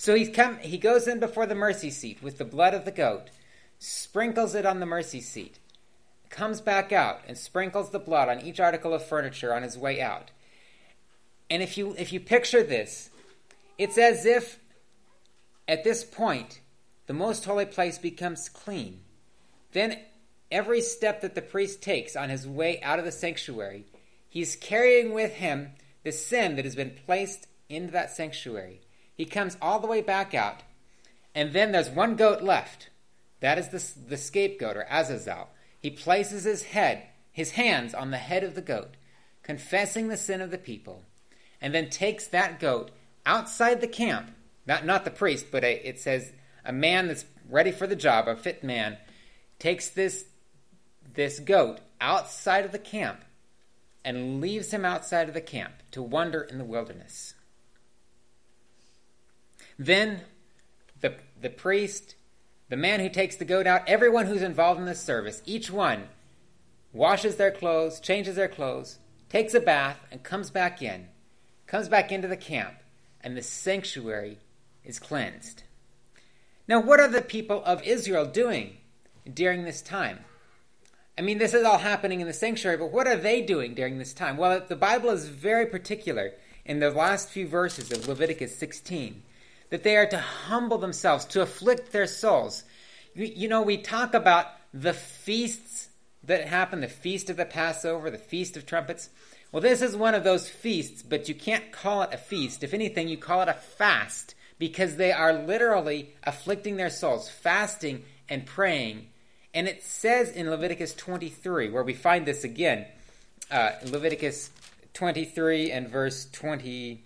So 0.00 0.14
he's 0.14 0.30
come, 0.30 0.56
he 0.60 0.78
goes 0.78 1.06
in 1.06 1.20
before 1.20 1.44
the 1.44 1.54
mercy 1.54 1.90
seat 1.90 2.22
with 2.22 2.38
the 2.38 2.44
blood 2.46 2.72
of 2.72 2.86
the 2.86 2.90
goat, 2.90 3.28
sprinkles 3.78 4.54
it 4.54 4.64
on 4.64 4.80
the 4.80 4.86
mercy 4.86 5.20
seat, 5.20 5.58
comes 6.30 6.62
back 6.62 6.90
out 6.90 7.20
and 7.28 7.36
sprinkles 7.36 7.90
the 7.90 7.98
blood 7.98 8.30
on 8.30 8.40
each 8.40 8.60
article 8.60 8.94
of 8.94 9.04
furniture 9.04 9.52
on 9.52 9.62
his 9.62 9.76
way 9.76 10.00
out. 10.00 10.30
And 11.50 11.62
if 11.62 11.76
you 11.76 11.94
if 11.98 12.14
you 12.14 12.18
picture 12.18 12.62
this, 12.62 13.10
it's 13.76 13.98
as 13.98 14.24
if 14.24 14.58
at 15.68 15.84
this 15.84 16.02
point 16.02 16.62
the 17.06 17.12
most 17.12 17.44
holy 17.44 17.66
place 17.66 17.98
becomes 17.98 18.48
clean. 18.48 19.00
Then 19.72 19.98
every 20.50 20.80
step 20.80 21.20
that 21.20 21.34
the 21.34 21.42
priest 21.42 21.82
takes 21.82 22.16
on 22.16 22.30
his 22.30 22.48
way 22.48 22.80
out 22.80 22.98
of 22.98 23.04
the 23.04 23.12
sanctuary, 23.12 23.84
he's 24.30 24.56
carrying 24.56 25.12
with 25.12 25.34
him 25.34 25.72
the 26.04 26.12
sin 26.12 26.56
that 26.56 26.64
has 26.64 26.74
been 26.74 26.96
placed 27.04 27.48
into 27.68 27.92
that 27.92 28.10
sanctuary. 28.10 28.80
He 29.20 29.26
comes 29.26 29.58
all 29.60 29.80
the 29.80 29.86
way 29.86 30.00
back 30.00 30.32
out, 30.32 30.62
and 31.34 31.52
then 31.52 31.72
there's 31.72 31.90
one 31.90 32.16
goat 32.16 32.40
left. 32.40 32.88
That 33.40 33.58
is 33.58 33.68
the, 33.68 34.08
the 34.08 34.16
scapegoat 34.16 34.78
or 34.78 34.86
Azazel. 34.90 35.50
He 35.78 35.90
places 35.90 36.44
his 36.44 36.62
head, 36.62 37.02
his 37.30 37.50
hands 37.50 37.92
on 37.92 38.12
the 38.12 38.16
head 38.16 38.42
of 38.44 38.54
the 38.54 38.62
goat, 38.62 38.94
confessing 39.42 40.08
the 40.08 40.16
sin 40.16 40.40
of 40.40 40.50
the 40.50 40.56
people, 40.56 41.02
and 41.60 41.74
then 41.74 41.90
takes 41.90 42.28
that 42.28 42.58
goat 42.58 42.92
outside 43.26 43.82
the 43.82 43.86
camp. 43.86 44.30
Not, 44.66 44.86
not 44.86 45.04
the 45.04 45.10
priest, 45.10 45.48
but 45.52 45.64
a, 45.64 45.86
it 45.86 46.00
says 46.00 46.32
a 46.64 46.72
man 46.72 47.08
that's 47.08 47.26
ready 47.46 47.72
for 47.72 47.86
the 47.86 47.94
job, 47.96 48.26
a 48.26 48.34
fit 48.36 48.64
man, 48.64 48.96
takes 49.58 49.90
this 49.90 50.24
this 51.12 51.40
goat 51.40 51.80
outside 52.00 52.64
of 52.64 52.72
the 52.72 52.78
camp 52.78 53.22
and 54.02 54.40
leaves 54.40 54.70
him 54.70 54.86
outside 54.86 55.28
of 55.28 55.34
the 55.34 55.42
camp 55.42 55.74
to 55.90 56.00
wander 56.00 56.40
in 56.40 56.56
the 56.56 56.64
wilderness. 56.64 57.34
Then 59.80 60.20
the, 61.00 61.14
the 61.40 61.48
priest, 61.48 62.14
the 62.68 62.76
man 62.76 63.00
who 63.00 63.08
takes 63.08 63.36
the 63.36 63.46
goat 63.46 63.66
out, 63.66 63.88
everyone 63.88 64.26
who's 64.26 64.42
involved 64.42 64.78
in 64.78 64.84
this 64.84 65.00
service, 65.00 65.42
each 65.46 65.70
one 65.70 66.08
washes 66.92 67.36
their 67.36 67.50
clothes, 67.50 67.98
changes 67.98 68.36
their 68.36 68.46
clothes, 68.46 68.98
takes 69.30 69.54
a 69.54 69.60
bath, 69.60 69.98
and 70.12 70.22
comes 70.22 70.50
back 70.50 70.82
in, 70.82 71.08
comes 71.66 71.88
back 71.88 72.12
into 72.12 72.28
the 72.28 72.36
camp, 72.36 72.74
and 73.22 73.34
the 73.34 73.42
sanctuary 73.42 74.36
is 74.84 74.98
cleansed. 74.98 75.62
Now, 76.68 76.80
what 76.80 77.00
are 77.00 77.08
the 77.08 77.22
people 77.22 77.64
of 77.64 77.82
Israel 77.82 78.26
doing 78.26 78.76
during 79.32 79.64
this 79.64 79.80
time? 79.80 80.18
I 81.16 81.22
mean, 81.22 81.38
this 81.38 81.54
is 81.54 81.64
all 81.64 81.78
happening 81.78 82.20
in 82.20 82.26
the 82.26 82.34
sanctuary, 82.34 82.76
but 82.76 82.92
what 82.92 83.06
are 83.06 83.16
they 83.16 83.40
doing 83.40 83.72
during 83.72 83.96
this 83.96 84.12
time? 84.12 84.36
Well, 84.36 84.60
the 84.60 84.76
Bible 84.76 85.08
is 85.08 85.26
very 85.26 85.64
particular 85.64 86.32
in 86.66 86.80
the 86.80 86.90
last 86.90 87.30
few 87.30 87.48
verses 87.48 87.90
of 87.90 88.06
Leviticus 88.06 88.58
16 88.58 89.22
that 89.70 89.82
they 89.82 89.96
are 89.96 90.06
to 90.06 90.18
humble 90.18 90.78
themselves, 90.78 91.24
to 91.26 91.42
afflict 91.42 91.92
their 91.92 92.06
souls. 92.06 92.64
You, 93.14 93.24
you 93.24 93.48
know, 93.48 93.62
we 93.62 93.78
talk 93.78 94.14
about 94.14 94.46
the 94.72 94.92
feasts 94.92 95.88
that 96.24 96.46
happen 96.46 96.80
the 96.80 96.88
feast 96.88 97.30
of 97.30 97.36
the 97.36 97.46
Passover, 97.46 98.10
the 98.10 98.18
feast 98.18 98.56
of 98.56 98.66
trumpets. 98.66 99.08
Well, 99.50 99.62
this 99.62 99.82
is 99.82 99.96
one 99.96 100.14
of 100.14 100.22
those 100.22 100.48
feasts, 100.48 101.02
but 101.02 101.28
you 101.28 101.34
can't 101.34 101.72
call 101.72 102.02
it 102.02 102.14
a 102.14 102.18
feast. 102.18 102.62
If 102.62 102.74
anything, 102.74 103.08
you 103.08 103.16
call 103.16 103.42
it 103.42 103.48
a 103.48 103.54
fast 103.54 104.34
because 104.58 104.96
they 104.96 105.12
are 105.12 105.32
literally 105.32 106.14
afflicting 106.22 106.76
their 106.76 106.90
souls, 106.90 107.28
fasting 107.28 108.04
and 108.28 108.44
praying 108.44 109.06
and 109.52 109.66
it 109.66 109.82
says 109.82 110.30
in 110.30 110.48
Leviticus 110.48 110.94
23, 110.94 111.70
where 111.70 111.82
we 111.82 111.94
find 111.94 112.24
this 112.24 112.44
again, 112.44 112.86
uh, 113.50 113.72
Leviticus 113.84 114.50
23 114.94 115.72
and 115.72 115.88
verse 115.88 116.28
20, 116.30 117.02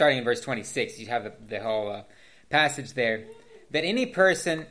starting 0.00 0.16
in 0.16 0.24
verse 0.24 0.40
26, 0.40 0.98
you 0.98 1.08
have 1.08 1.24
the, 1.24 1.32
the 1.46 1.60
whole 1.60 1.90
uh, 1.90 2.02
passage 2.48 2.94
there, 2.94 3.26
that 3.70 3.84
any 3.84 4.06
person 4.06 4.64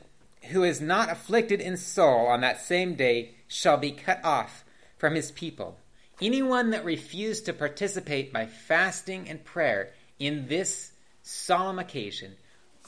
who 0.46 0.64
is 0.64 0.82
not 0.82 1.12
afflicted 1.12 1.62
in 1.62 1.78
soul 1.78 2.26
on 2.26 2.42
that 2.42 2.60
same 2.60 2.96
day 2.96 3.36
shall 3.48 3.78
be 3.78 3.92
cut 3.92 4.20
off 4.26 4.66
from 4.98 5.14
his 5.14 5.30
people. 5.30 5.78
Anyone 6.20 6.72
that 6.72 6.84
refused 6.84 7.46
to 7.46 7.54
participate 7.54 8.34
by 8.34 8.48
fasting 8.48 9.30
and 9.30 9.46
prayer 9.46 9.92
in 10.18 10.48
this 10.48 10.94
solemn 11.22 11.78
occasion 11.78 12.36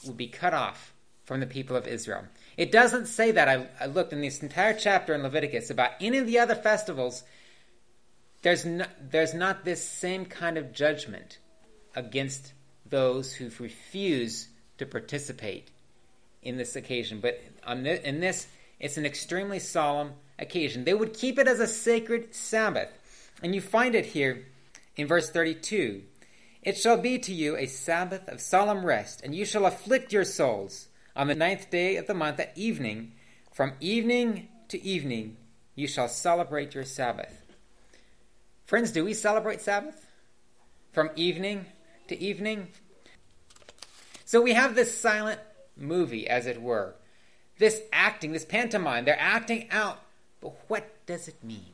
will 0.04 0.12
be 0.12 0.26
cut 0.26 0.52
off 0.52 0.92
from 1.24 1.38
the 1.38 1.46
people 1.46 1.76
of 1.76 1.86
Israel. 1.86 2.24
It 2.56 2.72
doesn't 2.72 3.06
say 3.06 3.30
that. 3.30 3.48
I, 3.48 3.68
I, 3.80 3.86
looked 3.86 4.12
in 4.12 4.20
this 4.20 4.42
entire 4.42 4.74
chapter 4.74 5.14
in 5.14 5.22
Leviticus 5.22 5.70
about 5.70 5.92
any 6.00 6.18
of 6.18 6.26
the 6.26 6.40
other 6.40 6.56
festivals. 6.56 7.22
There's 8.42 8.64
no, 8.64 8.86
there's 9.00 9.32
not 9.32 9.64
this 9.64 9.88
same 9.88 10.26
kind 10.26 10.58
of 10.58 10.72
judgment 10.72 11.38
against 11.94 12.52
those 12.86 13.34
who 13.34 13.50
refuse 13.58 14.48
to 14.78 14.86
participate 14.86 15.70
in 16.42 16.56
this 16.56 16.76
occasion. 16.76 17.20
But 17.20 17.40
this, 17.76 18.00
in 18.00 18.20
this, 18.20 18.46
it's 18.80 18.96
an 18.96 19.06
extremely 19.06 19.58
solemn 19.58 20.12
occasion. 20.38 20.84
They 20.84 20.94
would 20.94 21.14
keep 21.14 21.38
it 21.38 21.48
as 21.48 21.60
a 21.60 21.66
sacred 21.66 22.34
Sabbath. 22.34 22.90
And 23.42 23.54
you 23.54 23.60
find 23.60 23.94
it 23.94 24.06
here 24.06 24.46
in 24.96 25.06
verse 25.06 25.30
32. 25.30 26.02
It 26.62 26.76
shall 26.76 26.96
be 26.96 27.18
to 27.20 27.32
you 27.32 27.56
a 27.56 27.66
Sabbath 27.66 28.28
of 28.28 28.40
solemn 28.40 28.84
rest, 28.84 29.20
and 29.24 29.34
you 29.34 29.44
shall 29.44 29.66
afflict 29.66 30.12
your 30.12 30.24
souls. 30.24 30.88
On 31.14 31.26
the 31.26 31.34
ninth 31.34 31.70
day 31.70 31.96
of 31.96 32.06
the 32.06 32.14
month 32.14 32.40
at 32.40 32.56
evening, 32.56 33.12
from 33.52 33.74
evening 33.80 34.48
to 34.68 34.82
evening, 34.82 35.36
you 35.74 35.86
shall 35.86 36.08
celebrate 36.08 36.74
your 36.74 36.84
Sabbath. 36.84 37.42
Friends, 38.64 38.92
do 38.92 39.04
we 39.04 39.12
celebrate 39.12 39.60
Sabbath? 39.60 40.06
From 40.92 41.10
evening 41.16 41.66
to 42.08 42.20
evening? 42.20 42.68
So 44.24 44.40
we 44.40 44.52
have 44.52 44.74
this 44.74 44.98
silent 44.98 45.40
movie, 45.76 46.28
as 46.28 46.46
it 46.46 46.60
were. 46.62 46.94
This 47.58 47.80
acting, 47.92 48.32
this 48.32 48.44
pantomime, 48.44 49.04
they're 49.04 49.16
acting 49.18 49.68
out. 49.70 49.98
But 50.40 50.54
what 50.68 51.06
does 51.06 51.28
it 51.28 51.44
mean? 51.44 51.72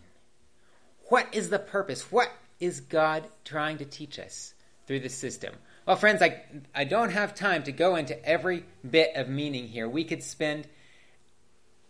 What 1.08 1.28
is 1.32 1.50
the 1.50 1.58
purpose? 1.58 2.12
What 2.12 2.30
is 2.60 2.80
God 2.80 3.24
trying 3.44 3.78
to 3.78 3.84
teach 3.84 4.18
us 4.18 4.52
through 4.86 5.00
this 5.00 5.14
system? 5.14 5.54
Well, 5.86 5.96
friends, 5.96 6.20
I, 6.20 6.42
I 6.74 6.84
don't 6.84 7.10
have 7.10 7.34
time 7.34 7.62
to 7.62 7.72
go 7.72 7.96
into 7.96 8.22
every 8.26 8.64
bit 8.88 9.16
of 9.16 9.28
meaning 9.28 9.68
here. 9.68 9.88
We 9.88 10.04
could 10.04 10.22
spend 10.22 10.66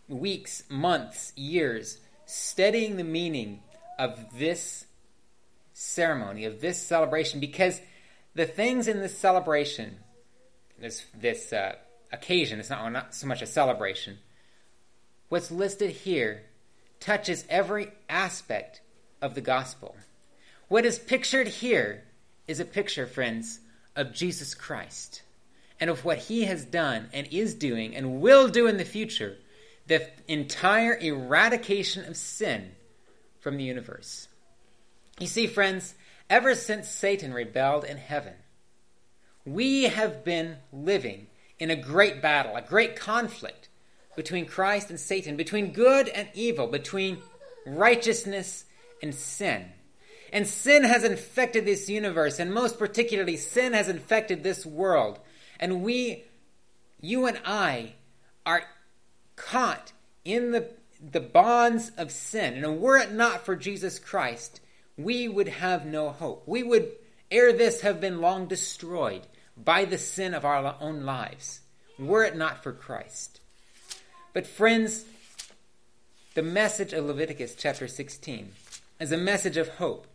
weeks, 0.07 0.63
months, 0.69 1.33
years 1.35 1.99
studying 2.25 2.95
the 2.95 3.03
meaning 3.03 3.61
of 3.97 4.37
this 4.37 4.85
ceremony, 5.73 6.45
of 6.45 6.61
this 6.61 6.81
celebration, 6.81 7.39
because 7.39 7.81
the 8.39 8.45
things 8.45 8.87
in 8.87 9.01
this 9.01 9.17
celebration, 9.17 9.97
this, 10.79 11.05
this 11.13 11.51
uh, 11.51 11.75
occasion, 12.09 12.57
it's 12.57 12.69
not, 12.69 12.89
not 12.89 13.13
so 13.13 13.27
much 13.27 13.41
a 13.41 13.45
celebration, 13.45 14.17
what's 15.27 15.51
listed 15.51 15.89
here 15.89 16.43
touches 17.01 17.43
every 17.49 17.91
aspect 18.07 18.79
of 19.21 19.35
the 19.35 19.41
gospel. 19.41 19.93
What 20.69 20.85
is 20.85 20.97
pictured 20.97 21.49
here 21.49 22.05
is 22.47 22.61
a 22.61 22.65
picture, 22.65 23.05
friends, 23.05 23.59
of 23.93 24.13
Jesus 24.13 24.53
Christ 24.53 25.21
and 25.77 25.89
of 25.89 26.05
what 26.05 26.19
he 26.19 26.45
has 26.45 26.63
done 26.63 27.09
and 27.11 27.27
is 27.31 27.53
doing 27.55 27.93
and 27.93 28.21
will 28.21 28.47
do 28.47 28.67
in 28.67 28.77
the 28.77 28.85
future, 28.85 29.35
the 29.87 30.07
entire 30.29 30.97
eradication 30.97 32.05
of 32.05 32.15
sin 32.15 32.71
from 33.41 33.57
the 33.57 33.65
universe. 33.65 34.29
You 35.19 35.27
see, 35.27 35.45
friends, 35.45 35.93
ever 36.29 36.55
since 36.55 36.87
Satan 36.87 37.33
rebelled 37.33 37.83
in 37.83 37.97
heaven, 37.97 38.33
we 39.45 39.83
have 39.83 40.23
been 40.23 40.57
living 40.71 41.27
in 41.57 41.71
a 41.71 41.75
great 41.75 42.21
battle, 42.21 42.55
a 42.55 42.61
great 42.61 42.95
conflict 42.95 43.69
between 44.15 44.45
Christ 44.45 44.89
and 44.89 44.99
Satan, 44.99 45.35
between 45.35 45.71
good 45.71 46.07
and 46.09 46.27
evil, 46.33 46.67
between 46.67 47.19
righteousness 47.65 48.65
and 49.01 49.13
sin. 49.13 49.65
And 50.31 50.45
sin 50.45 50.83
has 50.83 51.03
infected 51.03 51.65
this 51.65 51.89
universe, 51.89 52.39
and 52.39 52.53
most 52.53 52.77
particularly, 52.77 53.37
sin 53.37 53.73
has 53.73 53.89
infected 53.89 54.43
this 54.43 54.65
world. 54.65 55.19
And 55.59 55.81
we, 55.81 56.25
you 57.01 57.25
and 57.25 57.39
I, 57.45 57.93
are 58.45 58.63
caught 59.35 59.91
in 60.23 60.51
the, 60.51 60.69
the 61.01 61.19
bonds 61.19 61.91
of 61.97 62.11
sin. 62.11 62.63
And 62.63 62.79
were 62.79 62.97
it 62.97 63.11
not 63.11 63.45
for 63.45 63.55
Jesus 63.55 63.97
Christ, 63.97 64.61
we 65.03 65.27
would 65.27 65.47
have 65.47 65.85
no 65.85 66.09
hope. 66.09 66.43
We 66.45 66.63
would, 66.63 66.91
ere 67.31 67.53
this, 67.53 67.81
have 67.81 68.01
been 68.01 68.21
long 68.21 68.47
destroyed 68.47 69.21
by 69.57 69.85
the 69.85 69.97
sin 69.97 70.33
of 70.33 70.45
our 70.45 70.75
own 70.79 71.03
lives, 71.03 71.61
were 71.97 72.23
it 72.23 72.35
not 72.35 72.63
for 72.63 72.71
Christ. 72.71 73.39
But, 74.33 74.45
friends, 74.45 75.05
the 76.35 76.41
message 76.41 76.93
of 76.93 77.05
Leviticus 77.05 77.55
chapter 77.55 77.87
16 77.87 78.51
is 78.99 79.11
a 79.11 79.17
message 79.17 79.57
of 79.57 79.69
hope. 79.69 80.07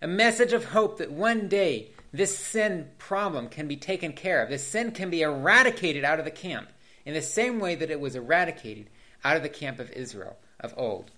A 0.00 0.08
message 0.08 0.52
of 0.52 0.64
hope 0.66 0.98
that 0.98 1.12
one 1.12 1.48
day 1.48 1.90
this 2.12 2.36
sin 2.36 2.88
problem 2.98 3.48
can 3.48 3.68
be 3.68 3.76
taken 3.76 4.12
care 4.12 4.42
of. 4.42 4.48
This 4.48 4.66
sin 4.66 4.90
can 4.90 5.10
be 5.10 5.22
eradicated 5.22 6.04
out 6.04 6.18
of 6.18 6.24
the 6.24 6.30
camp 6.30 6.68
in 7.04 7.14
the 7.14 7.22
same 7.22 7.60
way 7.60 7.74
that 7.74 7.90
it 7.90 8.00
was 8.00 8.16
eradicated 8.16 8.88
out 9.24 9.36
of 9.36 9.42
the 9.42 9.48
camp 9.48 9.78
of 9.78 9.90
Israel 9.92 10.36
of 10.58 10.74
old. 10.76 11.10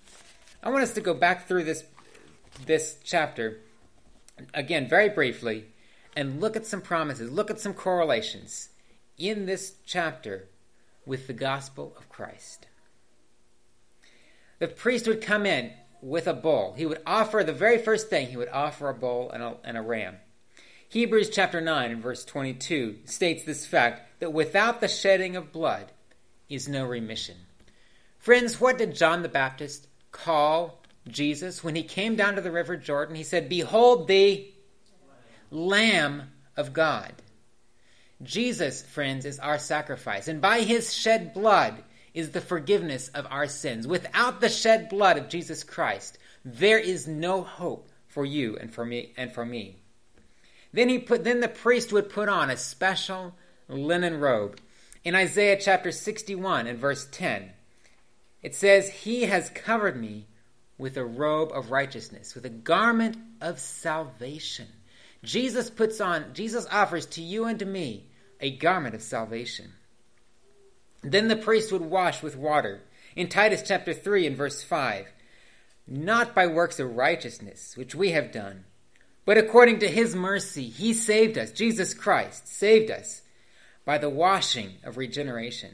I 0.63 0.69
want 0.69 0.83
us 0.83 0.93
to 0.93 1.01
go 1.01 1.13
back 1.13 1.47
through 1.47 1.63
this, 1.63 1.83
this 2.65 2.97
chapter 3.03 3.59
again 4.53 4.87
very 4.87 5.09
briefly 5.09 5.65
and 6.15 6.39
look 6.41 6.55
at 6.55 6.65
some 6.65 6.81
promises, 6.81 7.31
look 7.31 7.49
at 7.49 7.59
some 7.59 7.73
correlations 7.73 8.69
in 9.17 9.45
this 9.45 9.75
chapter 9.85 10.47
with 11.05 11.27
the 11.27 11.33
gospel 11.33 11.93
of 11.97 12.09
Christ. 12.09 12.67
The 14.59 14.67
priest 14.67 15.07
would 15.07 15.21
come 15.21 15.45
in 15.45 15.71
with 16.01 16.27
a 16.27 16.33
bull. 16.33 16.73
He 16.77 16.85
would 16.85 17.01
offer 17.05 17.43
the 17.43 17.53
very 17.53 17.77
first 17.77 18.09
thing, 18.09 18.27
he 18.27 18.37
would 18.37 18.49
offer 18.49 18.89
a 18.89 18.93
bull 18.93 19.29
and 19.31 19.43
a, 19.43 19.57
and 19.63 19.77
a 19.77 19.81
ram. 19.81 20.17
Hebrews 20.87 21.29
chapter 21.29 21.59
9 21.59 21.91
and 21.91 22.01
verse 22.01 22.23
22 22.23 22.99
states 23.05 23.43
this 23.43 23.65
fact 23.65 24.19
that 24.19 24.31
without 24.31 24.79
the 24.81 24.87
shedding 24.87 25.35
of 25.35 25.51
blood 25.51 25.91
is 26.47 26.69
no 26.69 26.85
remission. 26.85 27.35
Friends, 28.19 28.61
what 28.61 28.77
did 28.77 28.95
John 28.95 29.21
the 29.21 29.29
Baptist 29.29 29.87
call 30.11 30.81
Jesus 31.07 31.63
when 31.63 31.75
he 31.75 31.83
came 31.83 32.15
down 32.15 32.35
to 32.35 32.41
the 32.41 32.51
river 32.51 32.75
Jordan? 32.75 33.15
He 33.15 33.23
said, 33.23 33.49
Behold 33.49 34.07
the 34.07 34.51
Lamb 35.51 36.31
of 36.57 36.73
God. 36.73 37.13
Jesus, 38.23 38.81
friends, 38.81 39.25
is 39.25 39.39
our 39.39 39.59
sacrifice, 39.59 40.27
and 40.27 40.41
by 40.41 40.61
his 40.61 40.93
shed 40.93 41.33
blood 41.33 41.83
is 42.13 42.31
the 42.31 42.41
forgiveness 42.41 43.09
of 43.09 43.27
our 43.29 43.47
sins. 43.47 43.85
Without 43.85 44.39
the 44.39 44.49
shed 44.49 44.89
blood 44.89 45.17
of 45.17 45.27
Jesus 45.27 45.63
Christ, 45.63 46.17
there 46.45 46.79
is 46.79 47.07
no 47.07 47.41
hope 47.43 47.89
for 48.07 48.25
you 48.25 48.57
and 48.57 48.73
for 48.73 48.85
me 48.85 49.13
and 49.17 49.31
for 49.33 49.45
me. 49.45 49.77
Then 50.71 50.89
he 50.89 50.99
put 50.99 51.23
then 51.23 51.41
the 51.41 51.47
priest 51.47 51.91
would 51.91 52.09
put 52.09 52.29
on 52.29 52.49
a 52.49 52.57
special 52.57 53.35
linen 53.67 54.19
robe. 54.19 54.59
In 55.03 55.15
Isaiah 55.15 55.59
chapter 55.59 55.91
61 55.91 56.67
and 56.67 56.79
verse 56.79 57.07
10, 57.11 57.51
it 58.41 58.55
says, 58.55 58.89
He 58.89 59.23
has 59.23 59.49
covered 59.49 59.99
me 59.99 60.27
with 60.77 60.97
a 60.97 61.05
robe 61.05 61.51
of 61.53 61.71
righteousness, 61.71 62.35
with 62.35 62.45
a 62.45 62.49
garment 62.49 63.17
of 63.41 63.59
salvation. 63.59 64.67
Jesus 65.23 65.69
puts 65.69 66.01
on, 66.01 66.33
Jesus 66.33 66.67
offers 66.69 67.05
to 67.07 67.21
you 67.21 67.45
and 67.45 67.59
to 67.59 67.65
me 67.65 68.07
a 68.39 68.55
garment 68.55 68.95
of 68.95 69.01
salvation. 69.01 69.71
Then 71.01 71.27
the 71.27 71.35
priest 71.35 71.71
would 71.71 71.81
wash 71.81 72.21
with 72.21 72.35
water. 72.35 72.81
In 73.15 73.29
Titus 73.29 73.63
chapter 73.65 73.93
3 73.93 74.27
and 74.27 74.37
verse 74.37 74.63
5, 74.63 75.07
not 75.87 76.35
by 76.35 76.47
works 76.47 76.79
of 76.79 76.95
righteousness, 76.95 77.77
which 77.77 77.95
we 77.95 78.11
have 78.11 78.31
done, 78.31 78.65
but 79.23 79.37
according 79.37 79.79
to 79.79 79.87
his 79.87 80.15
mercy, 80.15 80.69
he 80.69 80.93
saved 80.93 81.37
us, 81.37 81.51
Jesus 81.51 81.93
Christ 81.93 82.47
saved 82.47 82.91
us, 82.91 83.21
by 83.85 83.97
the 83.97 84.09
washing 84.09 84.77
of 84.83 84.97
regeneration, 84.97 85.71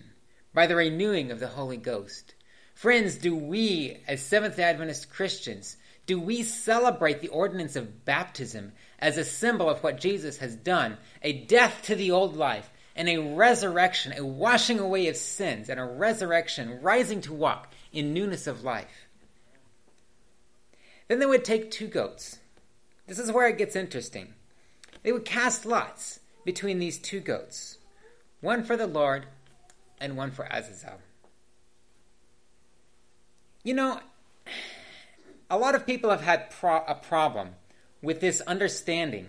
by 0.53 0.67
the 0.67 0.75
renewing 0.75 1.31
of 1.31 1.39
the 1.39 1.47
Holy 1.47 1.77
Ghost. 1.77 2.35
Friends, 2.81 3.17
do 3.17 3.35
we, 3.35 3.99
as 4.07 4.23
Seventh 4.23 4.57
Adventist 4.57 5.11
Christians, 5.11 5.77
do 6.07 6.19
we 6.19 6.41
celebrate 6.41 7.21
the 7.21 7.27
ordinance 7.27 7.75
of 7.75 8.05
baptism 8.05 8.71
as 8.97 9.17
a 9.17 9.23
symbol 9.23 9.69
of 9.69 9.83
what 9.83 9.99
Jesus 9.99 10.39
has 10.39 10.55
done, 10.55 10.97
a 11.21 11.31
death 11.31 11.83
to 11.83 11.95
the 11.95 12.09
old 12.09 12.35
life, 12.35 12.67
and 12.95 13.07
a 13.07 13.19
resurrection, 13.19 14.13
a 14.17 14.25
washing 14.25 14.79
away 14.79 15.09
of 15.09 15.15
sins, 15.15 15.69
and 15.69 15.79
a 15.79 15.83
resurrection, 15.83 16.81
rising 16.81 17.21
to 17.21 17.33
walk 17.33 17.71
in 17.93 18.15
newness 18.15 18.47
of 18.47 18.63
life. 18.63 19.05
Then 21.07 21.19
they 21.19 21.27
would 21.27 21.45
take 21.45 21.69
two 21.69 21.85
goats. 21.85 22.39
This 23.05 23.19
is 23.19 23.31
where 23.31 23.47
it 23.47 23.59
gets 23.59 23.75
interesting. 23.75 24.33
They 25.03 25.11
would 25.11 25.23
cast 25.23 25.67
lots 25.67 26.19
between 26.43 26.79
these 26.79 26.97
two 26.97 27.19
goats, 27.19 27.77
one 28.39 28.63
for 28.63 28.75
the 28.75 28.87
Lord 28.87 29.27
and 29.99 30.17
one 30.17 30.31
for 30.31 30.47
Azazel. 30.49 30.97
You 33.63 33.75
know, 33.75 33.99
a 35.49 35.57
lot 35.57 35.75
of 35.75 35.85
people 35.85 36.09
have 36.09 36.21
had 36.21 36.49
pro- 36.49 36.83
a 36.87 36.95
problem 36.95 37.49
with 38.01 38.19
this 38.19 38.41
understanding 38.41 39.27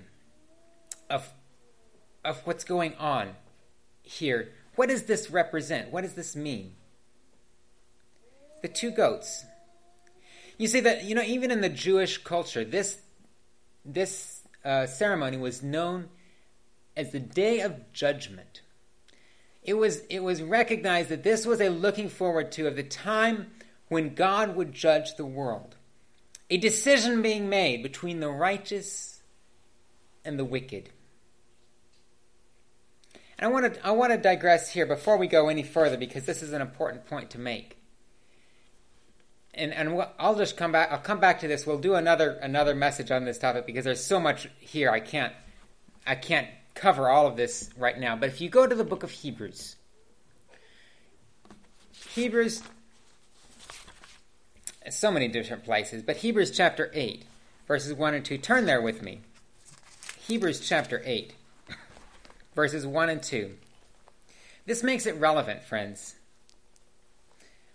of, 1.11 1.31
of 2.25 2.41
what's 2.47 2.65
going 2.65 2.95
on 2.95 3.37
here. 4.03 4.53
What 4.75 4.89
does 4.89 5.03
this 5.03 5.31
represent? 5.31 5.93
What 5.93 6.03
does 6.03 6.15
this 6.15 6.35
mean? 6.35 6.75
The 8.63 8.69
two 8.69 8.91
goats. 8.91 9.45
You 10.57 10.69
see 10.69 10.81
that 10.81 11.05
you 11.05 11.15
know 11.15 11.23
even 11.23 11.51
in 11.51 11.61
the 11.61 11.69
Jewish 11.69 12.19
culture, 12.19 12.65
this 12.65 12.99
this 13.85 14.43
uh, 14.65 14.87
ceremony 14.87 15.37
was 15.37 15.63
known 15.63 16.09
as 16.97 17.11
the 17.11 17.19
Day 17.19 17.61
of 17.61 17.93
Judgment. 17.93 18.61
It 19.63 19.75
was 19.75 20.01
it 20.09 20.21
was 20.21 20.43
recognized 20.43 21.09
that 21.09 21.25
this 21.25 21.45
was 21.45 21.61
a 21.61 21.69
looking 21.69 22.09
forward 22.09 22.53
to 22.53 22.69
of 22.69 22.77
the 22.77 22.83
time 22.85 23.51
when 23.93 24.15
God 24.15 24.57
would 24.57 24.73
judge 24.73 25.17
the 25.17 25.27
world. 25.27 25.77
A 26.49 26.57
decision 26.57 27.23
being 27.23 27.49
made 27.49 27.83
between 27.83 28.21
the 28.21 28.31
righteous 28.31 29.23
and 30.25 30.39
the 30.39 30.45
wicked. 30.45 30.91
And 33.39 33.47
I 33.47 33.53
want 33.53 33.75
to 33.75 33.87
I 33.87 33.91
want 33.91 34.13
to 34.13 34.19
digress 34.19 34.71
here 34.71 34.87
before 34.87 35.19
we 35.19 35.27
go 35.27 35.49
any 35.49 35.63
further 35.63 35.97
because 35.97 36.25
this 36.25 36.43
is 36.43 36.53
an 36.53 36.63
important 36.63 37.07
point 37.07 37.31
to 37.31 37.39
make. 37.39 37.77
And 39.55 39.75
and 39.75 40.03
I'll 40.19 40.37
just 40.37 40.57
come 40.57 40.73
back. 40.73 40.91
I'll 40.91 40.99
come 40.99 41.21
back 41.21 41.41
to 41.41 41.49
this. 41.49 41.67
We'll 41.67 41.79
do 41.79 41.95
another 41.95 42.31
another 42.31 42.75
message 42.75 43.11
on 43.11 43.25
this 43.25 43.39
topic 43.39 43.67
because 43.67 43.85
there's 43.85 44.05
so 44.05 44.19
much 44.19 44.49
here. 44.59 44.91
I 44.91 45.01
can't 45.01 45.35
I 46.07 46.15
can't 46.15 46.49
cover 46.75 47.09
all 47.09 47.27
of 47.27 47.37
this 47.37 47.69
right 47.77 47.99
now. 47.99 48.17
But 48.17 48.31
if 48.31 48.41
you 48.41 48.49
go 48.49 48.67
to 48.67 48.75
the 48.75 48.85
book 48.85 49.03
of 49.03 49.11
Hebrews, 49.11 49.77
Hebrews, 52.15 52.63
so 54.91 55.11
many 55.11 55.29
different 55.29 55.65
places, 55.65 56.03
but 56.03 56.17
Hebrews 56.17 56.51
chapter 56.51 56.91
8, 56.93 57.25
verses 57.67 57.95
1 57.95 58.15
and 58.15 58.25
2. 58.25 58.39
Turn 58.39 58.67
there 58.67 58.81
with 58.81 59.03
me. 59.03 59.21
Hebrews 60.27 60.61
chapter 60.61 61.03
8 61.05 61.35
verses 62.55 62.87
1 62.87 63.09
and 63.09 63.23
2. 63.23 63.57
This 64.67 64.83
makes 64.83 65.07
it 65.07 65.17
relevant, 65.17 65.65
friends. 65.65 66.15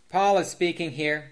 Paul 0.10 0.38
is 0.38 0.48
speaking 0.48 0.92
here, 0.92 1.32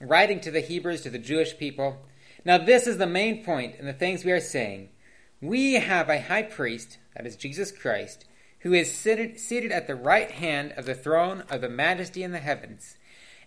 writing 0.00 0.40
to 0.40 0.50
the 0.50 0.60
Hebrews, 0.60 1.02
to 1.02 1.10
the 1.10 1.18
Jewish 1.18 1.56
people. 1.56 2.04
Now, 2.44 2.58
this 2.58 2.86
is 2.86 2.98
the 2.98 3.06
main 3.06 3.44
point 3.44 3.76
in 3.76 3.86
the 3.86 3.92
things 3.92 4.24
we 4.24 4.32
are 4.32 4.40
saying. 4.40 4.88
We 5.40 5.74
have 5.74 6.08
a 6.08 6.20
high 6.20 6.42
priest, 6.42 6.98
that 7.14 7.26
is 7.26 7.36
Jesus 7.36 7.70
Christ, 7.70 8.24
who 8.60 8.72
is 8.72 8.92
seated, 8.92 9.38
seated 9.38 9.70
at 9.70 9.86
the 9.86 9.94
right 9.94 10.30
hand 10.30 10.72
of 10.76 10.84
the 10.84 10.94
throne 10.94 11.44
of 11.48 11.60
the 11.60 11.68
majesty 11.68 12.24
in 12.24 12.32
the 12.32 12.38
heavens, 12.38 12.96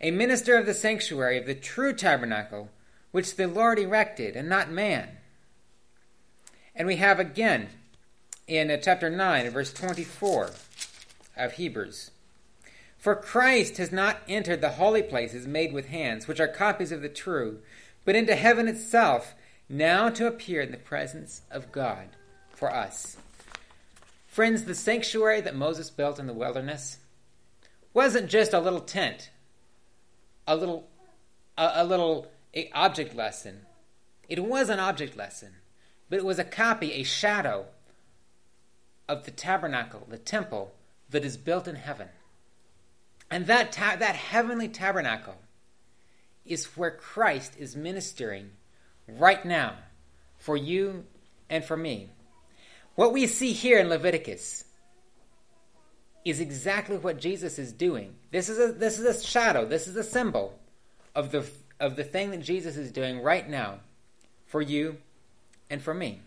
a 0.01 0.09
minister 0.09 0.57
of 0.57 0.65
the 0.65 0.73
sanctuary 0.73 1.37
of 1.37 1.45
the 1.45 1.53
true 1.53 1.93
tabernacle, 1.93 2.69
which 3.11 3.35
the 3.35 3.47
Lord 3.47 3.77
erected, 3.77 4.35
and 4.35 4.49
not 4.49 4.71
man. 4.71 5.17
And 6.75 6.87
we 6.87 6.95
have 6.95 7.19
again 7.19 7.69
in 8.47 8.71
uh, 8.71 8.77
chapter 8.77 9.09
9, 9.09 9.49
verse 9.51 9.71
24 9.71 10.51
of 11.37 11.53
Hebrews. 11.53 12.09
For 12.97 13.15
Christ 13.15 13.77
has 13.77 13.91
not 13.91 14.21
entered 14.27 14.61
the 14.61 14.71
holy 14.71 15.03
places 15.03 15.45
made 15.45 15.71
with 15.71 15.87
hands, 15.87 16.27
which 16.27 16.39
are 16.39 16.47
copies 16.47 16.91
of 16.91 17.01
the 17.01 17.09
true, 17.09 17.59
but 18.03 18.15
into 18.15 18.35
heaven 18.35 18.67
itself, 18.67 19.35
now 19.69 20.09
to 20.09 20.27
appear 20.27 20.61
in 20.61 20.71
the 20.71 20.77
presence 20.77 21.43
of 21.51 21.71
God 21.71 22.09
for 22.49 22.73
us. 22.73 23.17
Friends, 24.27 24.65
the 24.65 24.75
sanctuary 24.75 25.41
that 25.41 25.55
Moses 25.55 25.89
built 25.89 26.19
in 26.19 26.25
the 26.25 26.33
wilderness 26.33 26.97
wasn't 27.93 28.29
just 28.29 28.53
a 28.53 28.59
little 28.59 28.79
tent 28.79 29.29
a 30.47 30.56
little 30.56 30.88
a, 31.58 31.71
a 31.75 31.84
little 31.84 32.27
a 32.54 32.69
object 32.71 33.15
lesson. 33.15 33.65
It 34.27 34.43
was 34.43 34.69
an 34.69 34.80
object 34.80 35.17
lesson, 35.17 35.56
but 36.10 36.19
it 36.19 36.25
was 36.25 36.39
a 36.39 36.43
copy, 36.43 36.93
a 36.93 37.04
shadow 37.04 37.65
of 39.08 39.25
the 39.25 39.32
tabernacle, 39.32 40.08
the 40.10 40.17
temple 40.17 40.73
that 41.10 41.25
is 41.25 41.38
built 41.38 41.67
in 41.67 41.75
heaven. 41.75 42.08
And 43.30 43.47
that 43.47 43.71
ta- 43.71 43.97
that 43.99 44.15
heavenly 44.15 44.67
tabernacle 44.67 45.36
is 46.45 46.65
where 46.77 46.91
Christ 46.91 47.54
is 47.58 47.75
ministering 47.75 48.51
right 49.08 49.43
now 49.45 49.75
for 50.38 50.58
you 50.58 51.06
and 51.49 51.63
for 51.63 51.77
me. 51.77 52.10
What 52.95 53.13
we 53.13 53.27
see 53.27 53.54
here 53.54 53.80
in 53.80 53.89
Leviticus 53.89 54.65
is 56.23 56.39
exactly 56.39 56.97
what 56.97 57.19
Jesus 57.19 57.57
is 57.57 57.71
doing. 57.71 58.15
This 58.31 58.49
is 58.49 58.60
a 58.60 58.71
this 58.71 58.99
is 58.99 59.05
a 59.05 59.25
shadow, 59.25 59.65
this 59.65 59.88
is 59.88 59.95
a 59.95 60.03
symbol 60.03 60.60
of 61.15 61.31
the 61.31 61.45
of 61.79 61.95
the 61.95 62.03
thing 62.03 62.31
that 62.31 62.41
Jesus 62.41 62.77
is 62.77 62.91
doing 62.91 63.21
right 63.21 63.49
now 63.49 63.79
for 64.45 64.62
you 64.62 64.97
and 65.69 65.81
for 65.81 65.93
me. 65.93 66.21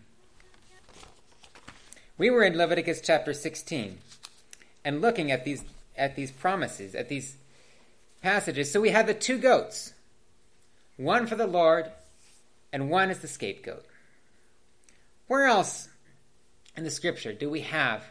We 2.17 2.29
were 2.29 2.43
in 2.43 2.57
Leviticus 2.57 3.01
chapter 3.01 3.33
16 3.33 3.97
and 4.83 5.01
looking 5.01 5.31
at 5.31 5.45
these 5.45 5.63
at 5.97 6.15
these 6.15 6.31
promises, 6.31 6.93
at 6.93 7.09
these 7.09 7.37
passages. 8.21 8.71
So 8.71 8.81
we 8.81 8.89
had 8.89 9.07
the 9.07 9.13
two 9.13 9.37
goats. 9.37 9.93
One 10.97 11.27
for 11.27 11.35
the 11.35 11.47
Lord 11.47 11.91
and 12.73 12.89
one 12.89 13.09
is 13.09 13.19
the 13.19 13.27
scapegoat. 13.27 13.85
Where 15.27 15.45
else 15.45 15.89
in 16.75 16.83
the 16.83 16.91
scripture 16.91 17.33
do 17.33 17.49
we 17.49 17.61
have 17.61 18.03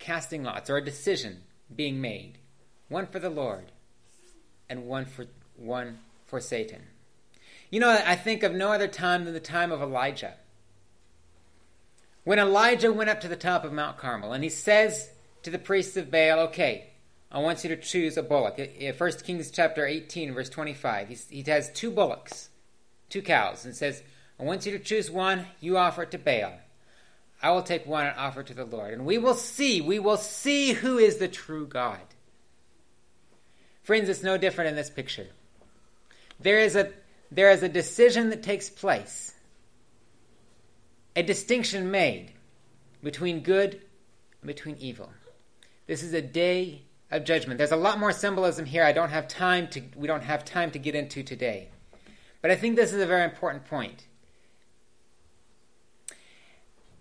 casting 0.00 0.42
lots 0.42 0.68
or 0.68 0.76
a 0.76 0.84
decision 0.84 1.42
being 1.74 2.00
made? 2.00 2.38
One 2.88 3.06
for 3.06 3.20
the 3.20 3.30
Lord 3.30 3.70
and 4.68 4.86
one 4.86 5.04
for 5.04 5.26
one 5.56 5.98
for 6.26 6.40
Satan. 6.40 6.82
You 7.70 7.78
know, 7.78 7.90
I 8.04 8.16
think 8.16 8.42
of 8.42 8.52
no 8.52 8.72
other 8.72 8.88
time 8.88 9.24
than 9.24 9.34
the 9.34 9.40
time 9.40 9.70
of 9.70 9.80
Elijah. 9.80 10.34
When 12.24 12.38
Elijah 12.38 12.92
went 12.92 13.10
up 13.10 13.20
to 13.20 13.28
the 13.28 13.36
top 13.36 13.64
of 13.64 13.72
Mount 13.72 13.96
Carmel 13.96 14.32
and 14.32 14.42
he 14.42 14.50
says 14.50 15.10
to 15.44 15.50
the 15.50 15.58
priests 15.58 15.96
of 15.96 16.10
Baal, 16.10 16.40
okay, 16.48 16.90
I 17.30 17.38
want 17.38 17.62
you 17.62 17.70
to 17.70 17.76
choose 17.76 18.16
a 18.16 18.22
bullock. 18.22 18.58
1 18.58 19.12
Kings 19.24 19.50
chapter 19.50 19.86
18, 19.86 20.34
verse 20.34 20.48
25. 20.48 21.08
He's, 21.08 21.28
he 21.28 21.42
has 21.42 21.72
two 21.72 21.90
bullocks, 21.90 22.48
two 23.08 23.22
cows, 23.22 23.64
and 23.64 23.74
says, 23.74 24.02
I 24.38 24.42
want 24.42 24.66
you 24.66 24.72
to 24.72 24.78
choose 24.78 25.10
one, 25.10 25.46
you 25.60 25.76
offer 25.76 26.02
it 26.02 26.10
to 26.10 26.18
Baal. 26.18 26.54
I 27.42 27.50
will 27.50 27.62
take 27.62 27.86
one 27.86 28.06
and 28.06 28.16
offer 28.18 28.42
to 28.42 28.54
the 28.54 28.64
Lord. 28.64 28.92
And 28.92 29.06
we 29.06 29.18
will 29.18 29.34
see, 29.34 29.80
we 29.80 29.98
will 29.98 30.16
see 30.16 30.72
who 30.72 30.98
is 30.98 31.16
the 31.16 31.28
true 31.28 31.66
God. 31.66 32.00
Friends, 33.82 34.08
it's 34.08 34.22
no 34.22 34.36
different 34.36 34.70
in 34.70 34.76
this 34.76 34.90
picture. 34.90 35.28
There 36.38 36.60
is 36.60 36.76
a, 36.76 36.92
there 37.30 37.50
is 37.50 37.62
a 37.62 37.68
decision 37.68 38.30
that 38.30 38.42
takes 38.42 38.68
place, 38.68 39.34
a 41.16 41.22
distinction 41.22 41.90
made 41.90 42.32
between 43.02 43.40
good 43.40 43.80
and 44.42 44.46
between 44.46 44.76
evil. 44.78 45.10
This 45.86 46.02
is 46.02 46.12
a 46.12 46.22
day 46.22 46.82
of 47.10 47.24
judgment. 47.24 47.58
There's 47.58 47.72
a 47.72 47.76
lot 47.76 47.98
more 47.98 48.12
symbolism 48.12 48.64
here. 48.64 48.84
I 48.84 48.92
don't 48.92 49.10
have 49.10 49.26
time 49.26 49.68
to 49.68 49.82
we 49.96 50.06
don't 50.06 50.22
have 50.22 50.44
time 50.44 50.70
to 50.72 50.78
get 50.78 50.94
into 50.94 51.22
today. 51.22 51.68
But 52.42 52.50
I 52.50 52.56
think 52.56 52.76
this 52.76 52.92
is 52.92 53.02
a 53.02 53.06
very 53.06 53.24
important 53.24 53.66
point. 53.66 54.06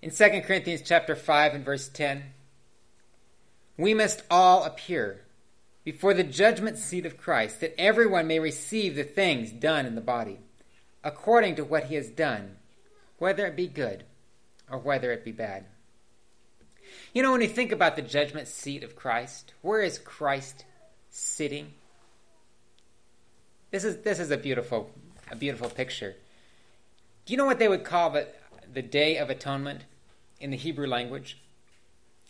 In 0.02 0.12
2 0.12 0.42
Corinthians 0.46 0.82
chapter 0.86 1.16
5 1.16 1.56
and 1.56 1.66
verse 1.66 1.90
10, 1.90 2.24
we 3.78 3.94
must 3.94 4.24
all 4.32 4.64
appear 4.64 5.22
before 5.84 6.14
the 6.14 6.24
judgment 6.24 6.78
seat 6.78 7.06
of 7.06 7.18
Christ, 7.18 7.62
that 7.62 7.80
everyone 7.80 8.28
may 8.28 8.40
receive 8.40 8.96
the 8.96 9.04
things 9.04 9.52
done 9.52 9.86
in 9.86 9.96
the 9.96 10.02
body, 10.02 10.40
according 11.04 11.56
to 11.56 11.64
what 11.64 11.86
he 11.86 11.96
has 11.96 12.10
done, 12.10 12.58
whether 13.18 13.46
it 13.46 13.56
be 13.56 13.68
good 13.68 14.04
or 14.70 14.78
whether 14.78 15.12
it 15.12 15.26
be 15.26 15.32
bad. 15.32 15.66
You 17.14 17.24
know, 17.24 17.32
when 17.32 17.42
you 17.42 17.48
think 17.48 17.72
about 17.72 17.96
the 17.96 18.02
judgment 18.02 18.48
seat 18.48 18.84
of 18.84 18.96
Christ, 18.96 19.54
where 19.62 19.82
is 19.82 19.98
Christ 19.98 20.66
sitting? 21.10 21.74
This 23.72 23.84
is 23.84 23.98
this 23.98 24.20
is 24.20 24.32
a 24.32 24.38
beautiful 24.38 24.92
a 25.32 25.36
beautiful 25.36 25.70
picture. 25.70 26.16
Do 27.26 27.34
you 27.34 27.38
know 27.38 27.46
what 27.46 27.60
they 27.60 27.68
would 27.68 27.84
call 27.84 28.12
the 28.12 28.28
the 28.74 28.82
day 28.82 29.18
of 29.18 29.30
atonement 29.30 29.82
in 30.40 30.52
the 30.52 30.58
Hebrew 30.58 30.88
language? 30.88 31.38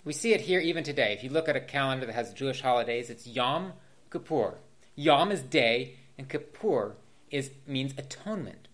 We 0.05 0.13
see 0.13 0.33
it 0.33 0.41
here 0.41 0.59
even 0.59 0.83
today. 0.83 1.13
If 1.13 1.23
you 1.23 1.29
look 1.29 1.49
at 1.49 1.55
a 1.55 1.61
calendar 1.61 2.05
that 2.05 2.15
has 2.15 2.33
Jewish 2.33 2.61
holidays, 2.61 3.09
it's 3.09 3.27
Yom 3.27 3.73
Kippur. 4.11 4.55
Yom 4.95 5.31
is 5.31 5.41
day, 5.41 5.95
and 6.17 6.27
Kippur 6.27 6.95
is 7.31 7.51
means 7.67 7.93
atonement. 7.97 8.67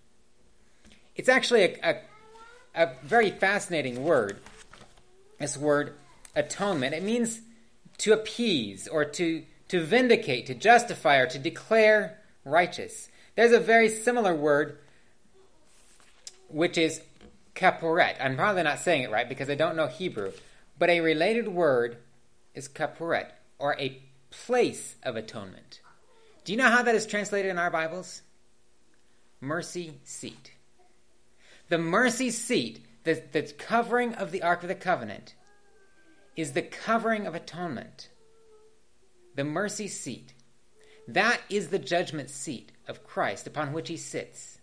It's 1.15 1.30
actually 1.30 1.63
a, 1.63 1.78
a, 2.75 2.84
a 2.84 2.91
very 3.04 3.32
fascinating 3.32 4.04
word. 4.04 4.39
This 5.39 5.58
word 5.58 5.93
atonement. 6.36 6.93
It 6.93 7.04
means 7.04 7.41
to 7.99 8.13
appease 8.13 8.88
or 8.88 9.06
to, 9.06 9.43
to 9.69 9.84
vindicate, 9.84 10.45
to 10.47 10.54
justify, 10.54 11.17
or 11.17 11.28
to 11.28 11.39
declare 11.39 12.19
righteous. 12.43 13.10
There's 13.36 13.51
a 13.51 13.60
very 13.60 13.89
similar 13.89 14.36
word 14.36 14.80
which 16.49 16.78
is 16.78 17.01
kaporet. 17.56 18.15
I'm 18.20 18.36
probably 18.36 18.63
not 18.63 18.80
saying 18.80 19.04
it 19.04 19.12
right 19.12 19.28
because 19.28 19.50
I 19.50 19.56
don't 19.56 19.76
know 19.76 19.88
Hebrew, 19.88 20.32
but 20.78 20.89
a 20.89 21.02
related 21.02 21.48
word 21.48 21.98
is 22.54 22.68
kaporet, 22.68 23.28
or 23.60 23.76
a 23.80 24.02
place 24.30 24.96
of 25.04 25.15
atonement. 25.15 25.80
Do 26.44 26.54
you 26.54 26.58
know 26.58 26.70
how 26.70 26.84
that 26.84 26.96
is 26.96 27.06
translated 27.06 27.52
in 27.52 27.58
our 27.58 27.72
Bibles? 27.72 28.22
Mercy 29.41 30.00
seat. 30.04 30.52
The 31.70 31.78
mercy 31.78 32.30
seat, 32.30 32.86
the, 33.04 33.22
the 33.32 33.44
covering 33.58 34.13
of 34.13 34.32
the 34.32 34.44
Ark 34.44 34.62
of 34.62 34.70
the 34.70 34.76
Covenant, 34.76 35.34
is 36.36 36.52
the 36.52 36.62
covering 36.62 37.26
of 37.26 37.36
atonement. 37.36 38.10
The 39.36 39.44
mercy 39.44 39.88
seat. 39.88 40.34
That 41.08 41.41
is 41.50 41.70
the 41.70 41.80
judgment 41.80 42.30
seat 42.30 42.72
of 42.88 43.04
Christ 43.04 43.48
upon 43.48 43.74
which 43.74 43.88
he 43.88 43.98
sits. 43.98 44.60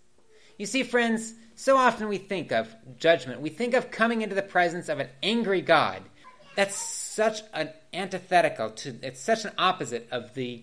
You 0.58 0.66
see, 0.66 0.82
friends, 0.82 1.34
so 1.54 1.76
often 1.76 2.08
we 2.08 2.18
think 2.18 2.52
of 2.52 2.74
judgment. 2.98 3.40
We 3.40 3.50
think 3.50 3.74
of 3.74 3.90
coming 3.90 4.22
into 4.22 4.34
the 4.34 4.42
presence 4.42 4.88
of 4.88 4.98
an 4.98 5.08
angry 5.22 5.60
God. 5.60 6.02
That's 6.56 6.76
such 6.76 7.42
an 7.52 7.70
antithetical 7.92 8.70
to, 8.70 8.96
it's 9.02 9.20
such 9.20 9.44
an 9.44 9.52
opposite 9.58 10.08
of 10.10 10.34
the 10.34 10.62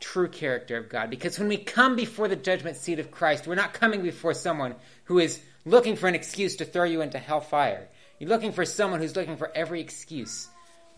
true 0.00 0.28
character 0.28 0.76
of 0.76 0.88
God. 0.88 1.10
Because 1.10 1.38
when 1.38 1.48
we 1.48 1.56
come 1.56 1.96
before 1.96 2.28
the 2.28 2.36
judgment 2.36 2.76
seat 2.76 2.98
of 2.98 3.10
Christ, 3.10 3.46
we're 3.46 3.54
not 3.54 3.72
coming 3.72 4.02
before 4.02 4.34
someone 4.34 4.74
who 5.04 5.18
is 5.18 5.40
looking 5.64 5.96
for 5.96 6.06
an 6.06 6.14
excuse 6.14 6.56
to 6.56 6.64
throw 6.64 6.84
you 6.84 7.00
into 7.00 7.18
hellfire. 7.18 7.88
You're 8.18 8.30
looking 8.30 8.52
for 8.52 8.64
someone 8.64 9.00
who's 9.00 9.16
looking 9.16 9.36
for 9.36 9.50
every 9.54 9.80
excuse 9.80 10.48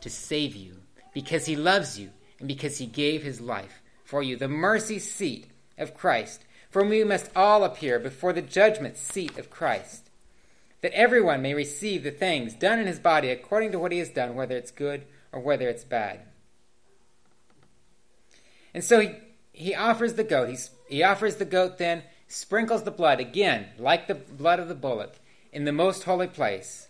to 0.01 0.11
save 0.11 0.55
you 0.55 0.77
because 1.15 1.47
he 1.47 1.57
loves 1.57 1.99
you 1.99 2.11
and 2.39 2.49
because 2.49 2.79
he 2.79 2.87
gave 2.87 3.23
his 3.23 3.41
life 3.41 3.83
for 4.05 4.23
you. 4.23 4.37
The 4.37 4.49
mercy 4.49 4.99
seat 4.99 5.47
of 5.77 5.95
Christ 5.95 6.45
for 6.71 6.85
we 6.85 7.03
must 7.05 7.31
all 7.35 7.65
appear 7.65 7.99
before 7.99 8.33
the 8.33 8.43
judgment 8.43 8.97
seat 8.97 9.39
of 9.39 9.51
Christ, 9.51 10.11
that 10.81 10.93
everyone 10.93 11.43
may 11.43 11.55
receive 11.55 12.03
the 12.03 12.11
things 12.11 12.55
done 12.55 12.79
in 12.79 12.87
his 12.87 12.99
body 12.99 13.31
according 13.31 13.73
to 13.73 13.79
what 13.79 13.93
he 13.93 13.99
has 13.99 14.11
done, 14.11 14.35
whether 14.35 14.57
it's 14.57 14.71
good 14.71 15.05
or 15.33 15.41
whether 15.41 15.69
it's 15.69 15.85
bad. 15.85 16.21
And 18.75 18.85
so 18.85 19.01
he, 19.01 19.11
he 19.53 19.75
offers 19.75 20.15
the 20.15 20.25
goat. 20.25 20.49
He's, 20.49 20.71
he 20.89 21.03
offers 21.03 21.37
the 21.37 21.45
goat 21.45 21.79
then, 21.79 22.03
sprinkles 22.29 22.85
the 22.85 22.91
blood, 22.91 23.19
again, 23.19 23.67
like 23.79 24.07
the 24.07 24.15
blood 24.15 24.61
of 24.61 24.69
the 24.69 24.75
bullock, 24.75 25.19
in 25.53 25.65
the 25.65 25.73
most 25.73 26.05
holy 26.05 26.27
place. 26.27 26.89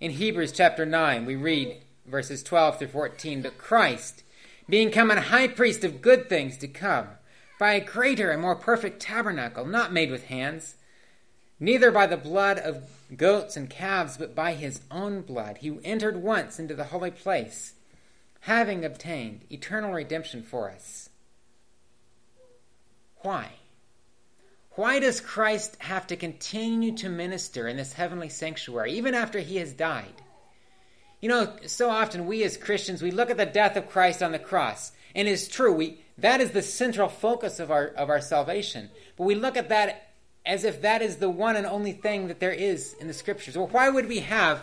In 0.00 0.12
Hebrews 0.12 0.52
chapter 0.52 0.86
9, 0.86 1.26
we 1.26 1.34
read 1.34 1.82
verses 2.06 2.42
12 2.44 2.78
through 2.78 2.88
14, 2.88 3.42
But 3.42 3.58
Christ, 3.58 4.22
being 4.68 4.90
come 4.90 5.10
a 5.10 5.20
high 5.20 5.48
priest 5.48 5.82
of 5.82 6.00
good 6.00 6.28
things 6.28 6.56
to 6.58 6.68
come, 6.68 7.08
by 7.58 7.74
a 7.74 7.84
greater 7.84 8.30
and 8.30 8.40
more 8.40 8.54
perfect 8.54 9.00
tabernacle, 9.00 9.66
not 9.66 9.92
made 9.92 10.10
with 10.10 10.26
hands, 10.26 10.76
neither 11.58 11.90
by 11.90 12.06
the 12.06 12.16
blood 12.16 12.58
of 12.58 12.88
goats 13.16 13.56
and 13.56 13.68
calves, 13.68 14.16
but 14.16 14.34
by 14.34 14.54
his 14.54 14.80
own 14.90 15.22
blood. 15.22 15.58
He 15.58 15.78
entered 15.84 16.22
once 16.22 16.58
into 16.58 16.74
the 16.74 16.84
holy 16.84 17.10
place, 17.10 17.74
having 18.40 18.84
obtained 18.84 19.40
eternal 19.50 19.92
redemption 19.92 20.42
for 20.42 20.70
us. 20.70 21.10
Why? 23.22 23.50
Why 24.72 25.00
does 25.00 25.20
Christ 25.20 25.76
have 25.80 26.06
to 26.06 26.16
continue 26.16 26.96
to 26.98 27.08
minister 27.08 27.66
in 27.66 27.76
this 27.76 27.94
heavenly 27.94 28.28
sanctuary, 28.28 28.92
even 28.92 29.12
after 29.12 29.40
he 29.40 29.56
has 29.56 29.72
died? 29.72 30.22
You 31.20 31.28
know, 31.28 31.56
so 31.66 31.90
often 31.90 32.28
we 32.28 32.44
as 32.44 32.56
Christians, 32.56 33.02
we 33.02 33.10
look 33.10 33.28
at 33.28 33.36
the 33.36 33.44
death 33.44 33.76
of 33.76 33.88
Christ 33.88 34.22
on 34.22 34.30
the 34.30 34.38
cross, 34.38 34.92
and 35.16 35.26
it's 35.26 35.48
true, 35.48 35.72
we, 35.72 36.00
that 36.18 36.40
is 36.40 36.50
the 36.50 36.62
central 36.62 37.08
focus 37.08 37.60
of 37.60 37.70
our, 37.70 37.86
of 37.86 38.10
our 38.10 38.20
salvation. 38.20 38.90
But 39.16 39.24
we 39.24 39.34
look 39.34 39.56
at 39.56 39.68
that 39.68 40.10
as 40.44 40.64
if 40.64 40.82
that 40.82 41.02
is 41.02 41.16
the 41.16 41.30
one 41.30 41.56
and 41.56 41.66
only 41.66 41.92
thing 41.92 42.28
that 42.28 42.40
there 42.40 42.52
is 42.52 42.94
in 42.94 43.06
the 43.06 43.14
scriptures. 43.14 43.56
Well, 43.56 43.68
why 43.68 43.88
would 43.88 44.08
we 44.08 44.20
have 44.20 44.62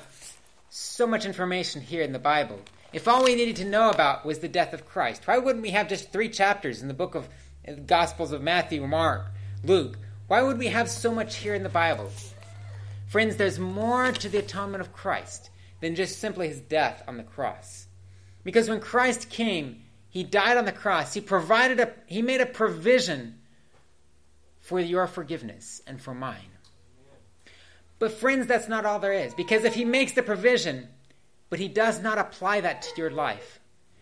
so 0.69 1.07
much 1.07 1.25
information 1.25 1.81
here 1.81 2.01
in 2.01 2.11
the 2.11 2.19
Bible 2.19 2.59
If 2.95 3.09
all 3.09 3.25
we 3.25 3.35
needed 3.35 3.57
to 3.57 3.65
know 3.65 3.89
about 3.89 4.25
was 4.25 4.39
the 4.39 4.47
death 4.47 4.73
of 4.73 4.87
Christ, 4.87 5.27
why 5.27 5.37
wouldn't 5.37 5.61
we 5.61 5.71
have 5.71 5.89
just 5.89 6.13
three 6.13 6.29
chapters 6.29 6.81
in 6.81 6.87
the 6.87 6.93
book 6.93 7.13
of 7.13 7.27
the 7.65 7.73
Gospels 7.73 8.31
of 8.31 8.41
Matthew, 8.41 8.87
Mark, 8.87 9.25
Luke? 9.65 9.97
Why 10.27 10.41
would 10.41 10.57
we 10.57 10.67
have 10.67 10.89
so 10.89 11.11
much 11.11 11.35
here 11.35 11.53
in 11.53 11.63
the 11.63 11.67
Bible? 11.67 12.09
Friends, 13.07 13.35
there's 13.35 13.59
more 13.59 14.13
to 14.13 14.29
the 14.29 14.37
atonement 14.37 14.79
of 14.79 14.93
Christ 14.93 15.49
than 15.81 15.95
just 15.95 16.19
simply 16.19 16.47
his 16.47 16.61
death 16.61 17.03
on 17.05 17.17
the 17.17 17.23
cross. 17.23 17.87
Because 18.45 18.69
when 18.69 18.79
Christ 18.79 19.29
came, 19.29 19.83
he 20.15 20.23
died 20.23 20.55
on 20.55 20.63
the 20.63 20.71
cross. 20.71 21.13
He 21.13 21.19
provided 21.19 21.81
a 21.81 21.91
he 22.07 22.21
made 22.21 22.39
a 22.39 22.45
provision 22.45 23.35
for 24.61 24.79
your 24.79 25.07
forgiveness 25.07 25.81
and 25.85 26.01
for 26.01 26.13
mine. 26.13 26.53
But 27.99 28.13
friends, 28.13 28.47
that's 28.47 28.69
not 28.69 28.85
all 28.85 28.99
there 28.99 29.11
is. 29.11 29.33
Because 29.33 29.65
if 29.65 29.73
he 29.75 29.83
makes 29.83 30.13
the 30.13 30.23
provision, 30.23 30.87
but 31.49 31.59
he 31.59 31.67
does 31.67 32.01
not 32.01 32.17
apply 32.17 32.61
that 32.61 32.83
to 32.83 32.91
your 32.95 33.11
life, 33.11 33.59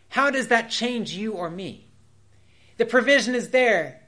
how 0.09 0.29
does 0.29 0.49
that 0.49 0.69
change 0.69 1.13
you 1.13 1.31
or 1.31 1.49
me? 1.49 1.87
The 2.77 2.85
provision 2.85 3.33
is 3.33 3.49
there, 3.49 3.99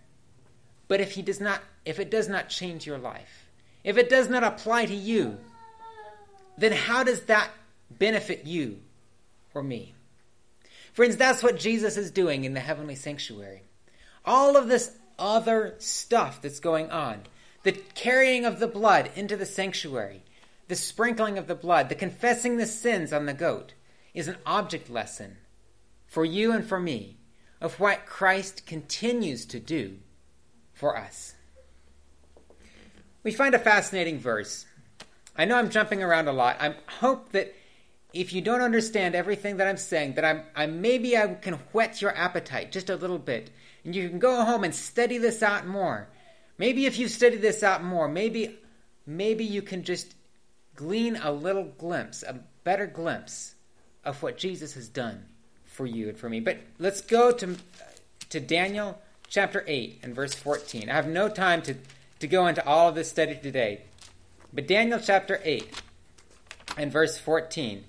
but 0.87 1.01
if 1.01 1.13
he 1.13 1.23
does 1.23 1.41
not 1.41 1.59
if 1.85 1.99
it 1.99 2.11
does 2.11 2.29
not 2.29 2.49
change 2.49 2.85
your 2.85 2.99
life, 2.99 3.49
if 3.83 3.97
it 3.97 4.09
does 4.09 4.29
not 4.29 4.43
apply 4.43 4.85
to 4.85 4.95
you, 4.95 5.39
then 6.55 6.71
how 6.71 7.03
does 7.03 7.21
that 7.21 7.49
benefit 7.89 8.45
you 8.45 8.81
or 9.55 9.63
me? 9.63 9.95
Friends, 10.95 11.15
that's 11.15 11.43
what 11.43 11.59
Jesus 11.59 11.95
is 11.95 12.09
doing 12.09 12.43
in 12.43 12.55
the 12.55 12.59
heavenly 12.59 12.95
sanctuary. 12.95 13.61
All 14.25 14.57
of 14.57 14.67
this 14.67 14.97
other 15.19 15.75
stuff 15.77 16.41
that's 16.41 16.59
going 16.59 16.89
on, 16.89 17.21
the 17.61 17.73
carrying 17.73 18.45
of 18.45 18.59
the 18.59 18.67
blood 18.67 19.11
into 19.15 19.37
the 19.37 19.45
sanctuary, 19.45 20.23
the 20.67 20.75
sprinkling 20.75 21.37
of 21.37 21.45
the 21.45 21.53
blood, 21.53 21.89
the 21.89 21.95
confessing 21.95 22.57
the 22.57 22.65
sins 22.65 23.13
on 23.13 23.27
the 23.27 23.33
goat, 23.33 23.73
is 24.15 24.27
an 24.27 24.37
object 24.47 24.89
lesson 24.89 25.37
for 26.07 26.25
you 26.25 26.51
and 26.51 26.65
for 26.65 26.79
me 26.79 27.17
of 27.61 27.79
what 27.79 28.07
Christ 28.07 28.65
continues 28.65 29.45
to 29.45 29.59
do 29.59 29.97
for 30.73 30.97
us 30.97 31.35
we 33.25 33.31
find 33.31 33.55
a 33.55 33.59
fascinating 33.59 34.19
verse. 34.19 34.65
I 35.35 35.45
know 35.45 35.57
I'm 35.57 35.71
jumping 35.71 36.03
around 36.03 36.27
a 36.27 36.31
lot. 36.31 36.57
I 36.61 36.75
hope 36.99 37.31
that 37.31 37.53
if 38.15 38.31
you 38.31 38.41
don't 38.41 38.61
understand 38.61 39.13
everything 39.13 39.57
that 39.57 39.67
I'm 39.67 39.77
saying, 39.77 40.13
that 40.13 40.23
I'm, 40.23 40.43
I 40.55 40.67
maybe 40.67 41.17
I 41.17 41.35
can 41.35 41.55
whet 41.73 42.01
your 42.01 42.15
appetite 42.15 42.71
just 42.71 42.89
a 42.89 42.95
little 42.95 43.19
bit, 43.19 43.51
and 43.83 43.93
you 43.93 44.07
can 44.07 44.19
go 44.19 44.45
home 44.45 44.63
and 44.63 44.73
study 44.73 45.17
this 45.17 45.43
out 45.43 45.67
more. 45.67 46.07
Maybe 46.57 46.85
if 46.85 46.97
you 46.97 47.09
study 47.09 47.35
this 47.35 47.61
out 47.61 47.83
more, 47.83 48.07
maybe 48.07 48.57
maybe 49.05 49.43
you 49.43 49.61
can 49.61 49.83
just 49.83 50.15
glean 50.75 51.17
a 51.17 51.31
little 51.31 51.65
glimpse, 51.77 52.23
a 52.23 52.39
better 52.63 52.87
glimpse 52.87 53.55
of 54.05 54.23
what 54.23 54.37
Jesus 54.37 54.73
has 54.75 54.87
done 54.87 55.25
for 55.65 55.85
you 55.85 56.07
and 56.07 56.17
for 56.17 56.29
me. 56.29 56.39
But 56.39 56.59
let's 56.79 57.01
go 57.01 57.33
to 57.33 57.57
to 58.29 58.39
Daniel 58.39 58.97
chapter 59.27 59.65
8 59.67 59.99
and 60.03 60.15
verse 60.15 60.33
14. 60.33 60.89
I 60.89 60.93
have 60.93 61.07
no 61.07 61.27
time 61.27 61.61
to 61.63 61.75
to 62.19 62.27
go 62.27 62.47
into 62.47 62.65
all 62.65 62.87
of 62.87 62.95
this 62.95 63.09
study 63.09 63.37
today. 63.43 63.81
But 64.53 64.67
Daniel 64.69 65.01
chapter 65.03 65.41
8 65.43 65.81
and 66.77 66.93
verse 66.93 67.17
14. 67.17 67.83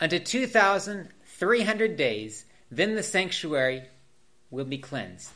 Unto 0.00 0.18
2,300 0.18 1.96
days, 1.96 2.46
then 2.70 2.94
the 2.94 3.02
sanctuary 3.02 3.82
will 4.50 4.64
be 4.64 4.78
cleansed. 4.78 5.32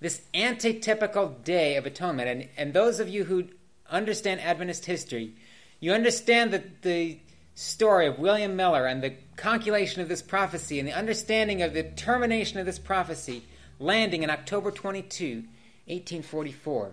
This 0.00 0.22
antitypical 0.34 1.44
day 1.44 1.76
of 1.76 1.86
atonement, 1.86 2.28
and, 2.28 2.48
and 2.56 2.72
those 2.72 2.98
of 2.98 3.08
you 3.08 3.24
who 3.24 3.44
understand 3.88 4.40
Adventist 4.40 4.86
history, 4.86 5.34
you 5.78 5.92
understand 5.92 6.52
that 6.52 6.82
the 6.82 7.18
story 7.54 8.06
of 8.06 8.18
William 8.18 8.56
Miller 8.56 8.86
and 8.86 9.02
the 9.02 9.14
calculation 9.36 10.02
of 10.02 10.08
this 10.08 10.22
prophecy 10.22 10.78
and 10.78 10.88
the 10.88 10.92
understanding 10.92 11.62
of 11.62 11.72
the 11.72 11.82
termination 11.82 12.58
of 12.58 12.66
this 12.66 12.78
prophecy 12.78 13.42
landing 13.78 14.22
in 14.22 14.30
October 14.30 14.70
22, 14.70 15.44
1844. 15.86 16.90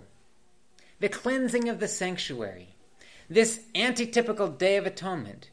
The 0.99 1.09
cleansing 1.09 1.69
of 1.69 1.79
the 1.79 1.87
sanctuary, 1.87 2.69
this 3.29 3.61
antitypical 3.73 4.57
Day 4.57 4.77
of 4.77 4.85
Atonement, 4.85 5.49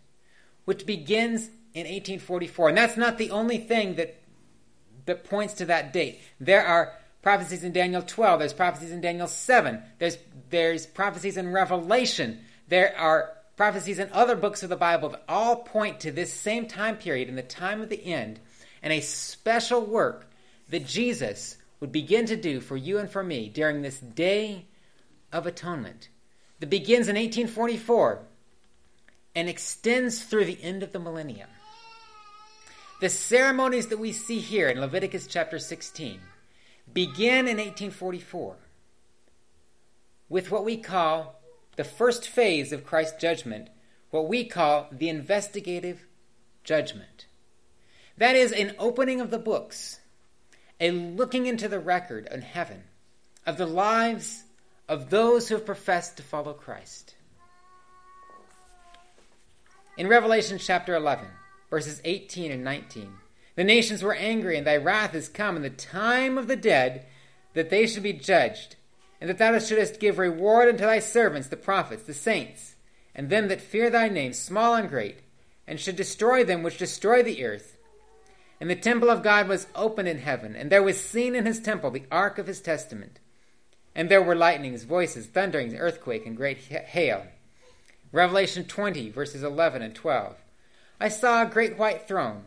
which 0.65 0.87
begins 0.87 1.51
in 1.75 1.83
1844. 1.83 2.69
And 2.71 2.79
that's 2.79 2.97
not 2.97 3.19
the 3.19 3.31
only 3.31 3.59
thing 3.59 3.97
that, 3.97 4.21
that 5.07 5.25
points 5.25 5.55
to 5.55 5.67
that 5.67 5.93
date. 5.93 6.21
There 6.41 6.65
are 6.65 6.93
prophecies 7.23 7.65
in 7.65 7.73
Daniel 7.73 8.03
12, 8.03 8.41
there's 8.41 8.53
prophecies 8.53 8.91
in 8.91 9.01
Daniel 9.01 9.29
7, 9.29 9.81
there's, 9.99 10.19
there's 10.51 10.87
prophecies 10.87 11.37
in 11.37 11.53
Revelation, 11.53 12.41
there 12.69 12.97
are 12.99 13.33
prophecies 13.57 14.01
in 14.01 14.11
other 14.13 14.35
books 14.35 14.63
of 14.63 14.71
the 14.71 14.77
Bible 14.77 15.11
that 15.11 15.23
all 15.29 15.57
point 15.57 16.01
to 16.01 16.11
this 16.11 16.33
same 16.33 16.67
time 16.67 16.97
period 16.97 17.29
in 17.29 17.37
the 17.37 17.43
time 17.43 17.81
of 17.81 17.89
the 17.89 18.05
end 18.05 18.41
and 18.83 18.93
a 18.93 19.01
special 19.01 19.81
work 19.81 20.29
that 20.71 20.87
Jesus 20.87 21.57
would 21.79 21.93
begin 21.93 22.27
to 22.27 22.37
do 22.37 22.61
for 22.61 22.77
you 22.77 22.99
and 22.99 23.09
for 23.09 23.23
me 23.23 23.49
during 23.49 23.83
this 23.83 23.99
day 23.99 24.67
of 25.33 25.47
atonement 25.47 26.09
that 26.61 26.71
begins 26.71 27.09
in 27.09 27.17
1844 27.17 28.21
and 29.35 29.49
extends 29.49 30.23
through 30.23 30.45
the 30.45 30.63
end 30.63 30.83
of 30.83 30.93
the 30.93 30.99
millennium. 30.99 31.49
The 33.03 33.11
ceremonies 33.11 33.89
that 33.89 33.99
we 33.99 34.13
see 34.13 34.39
here 34.39 34.69
in 34.69 34.81
Leviticus 34.81 35.27
chapter 35.27 35.59
16 35.59 36.21
begin 36.95 37.49
in 37.49 37.57
1844 37.57 38.55
with 40.29 40.53
what 40.53 40.65
we 40.65 40.77
call 40.77 41.43
the 41.75 41.83
first 41.83 42.29
phase 42.29 42.73
of 42.73 42.87
Christ's 42.87 43.21
judgment, 43.21 43.71
what 44.13 44.29
we 44.29 44.45
call 44.45 44.87
the 44.93 45.09
investigative 45.09 46.07
judgment. 46.63 47.27
That 48.19 48.37
is 48.37 48.53
an 48.53 48.77
opening 48.79 49.21
of 49.21 49.33
the 49.33 49.39
books 49.41 49.99
a 50.79 50.93
looking 50.93 51.47
into 51.47 51.67
the 51.67 51.81
record 51.81 52.29
in 52.31 52.43
heaven 52.43 52.85
of 53.45 53.57
the 53.57 53.67
lives 53.67 54.45
of 54.89 55.11
those 55.11 55.49
who 55.49 55.57
have 55.57 55.67
professed 55.67 56.19
to 56.19 56.23
follow 56.23 56.53
Christ. 56.53 57.17
In 59.99 60.07
Revelation 60.07 60.59
chapter 60.59 60.95
11, 60.95 61.27
verses 61.73 62.03
18 62.05 62.53
and 62.53 62.63
19, 62.63 63.15
the 63.57 63.65
nations 63.65 64.03
were 64.03 64.13
angry, 64.13 64.59
and 64.59 64.67
thy 64.67 64.77
wrath 64.77 65.15
is 65.15 65.31
come, 65.31 65.57
and 65.57 65.65
the 65.65 65.71
time 65.71 66.37
of 66.37 66.47
the 66.47 66.55
dead, 66.55 67.07
that 67.55 67.71
they 67.71 67.87
should 67.87 68.03
be 68.03 68.13
judged, 68.13 68.77
and 69.23 69.31
that 69.31 69.39
thou 69.39 69.59
shouldest 69.59 69.99
give 69.99 70.19
reward 70.19 70.69
unto 70.69 70.85
thy 70.85 70.99
servants, 70.99 71.49
the 71.49 71.57
prophets, 71.57 72.03
the 72.03 72.13
saints, 72.13 72.75
and 73.15 73.31
them 73.31 73.49
that 73.49 73.63
fear 73.63 73.89
thy 73.89 74.07
name, 74.07 74.35
small 74.35 74.75
and 74.75 74.91
great, 74.91 75.21
and 75.67 75.81
should 75.81 75.97
destroy 75.97 76.45
them 76.45 76.63
which 76.63 76.77
destroy 76.77 77.23
the 77.23 77.43
earth, 77.43 77.79
and 78.61 78.69
the 78.69 78.77
temple 78.77 79.09
of 79.09 79.23
God 79.23 79.49
was 79.49 79.67
open 79.75 80.07
in 80.07 80.19
heaven, 80.19 80.55
and 80.55 80.71
there 80.71 80.83
was 80.83 81.01
seen 81.01 81.35
in 81.35 81.47
his 81.47 81.59
temple 81.59 81.91
the 81.91 82.05
ark 82.13 82.37
of 82.37 82.49
his 82.49 82.61
testament. 82.61 83.19
And 83.95 84.11
there 84.11 84.23
were 84.23 84.37
lightnings, 84.37 84.83
voices, 84.85 85.25
thunderings, 85.25 85.73
earthquake, 85.73 86.27
and 86.27 86.37
great 86.37 86.59
hail. 86.59 87.29
Revelation 88.13 88.67
20, 88.67 89.09
verses 89.09 89.43
11 89.43 89.81
and 89.81 89.95
12. 89.95 90.37
I 91.01 91.09
saw 91.09 91.43
a 91.43 91.51
great 91.51 91.77
white 91.77 92.07
throne, 92.07 92.45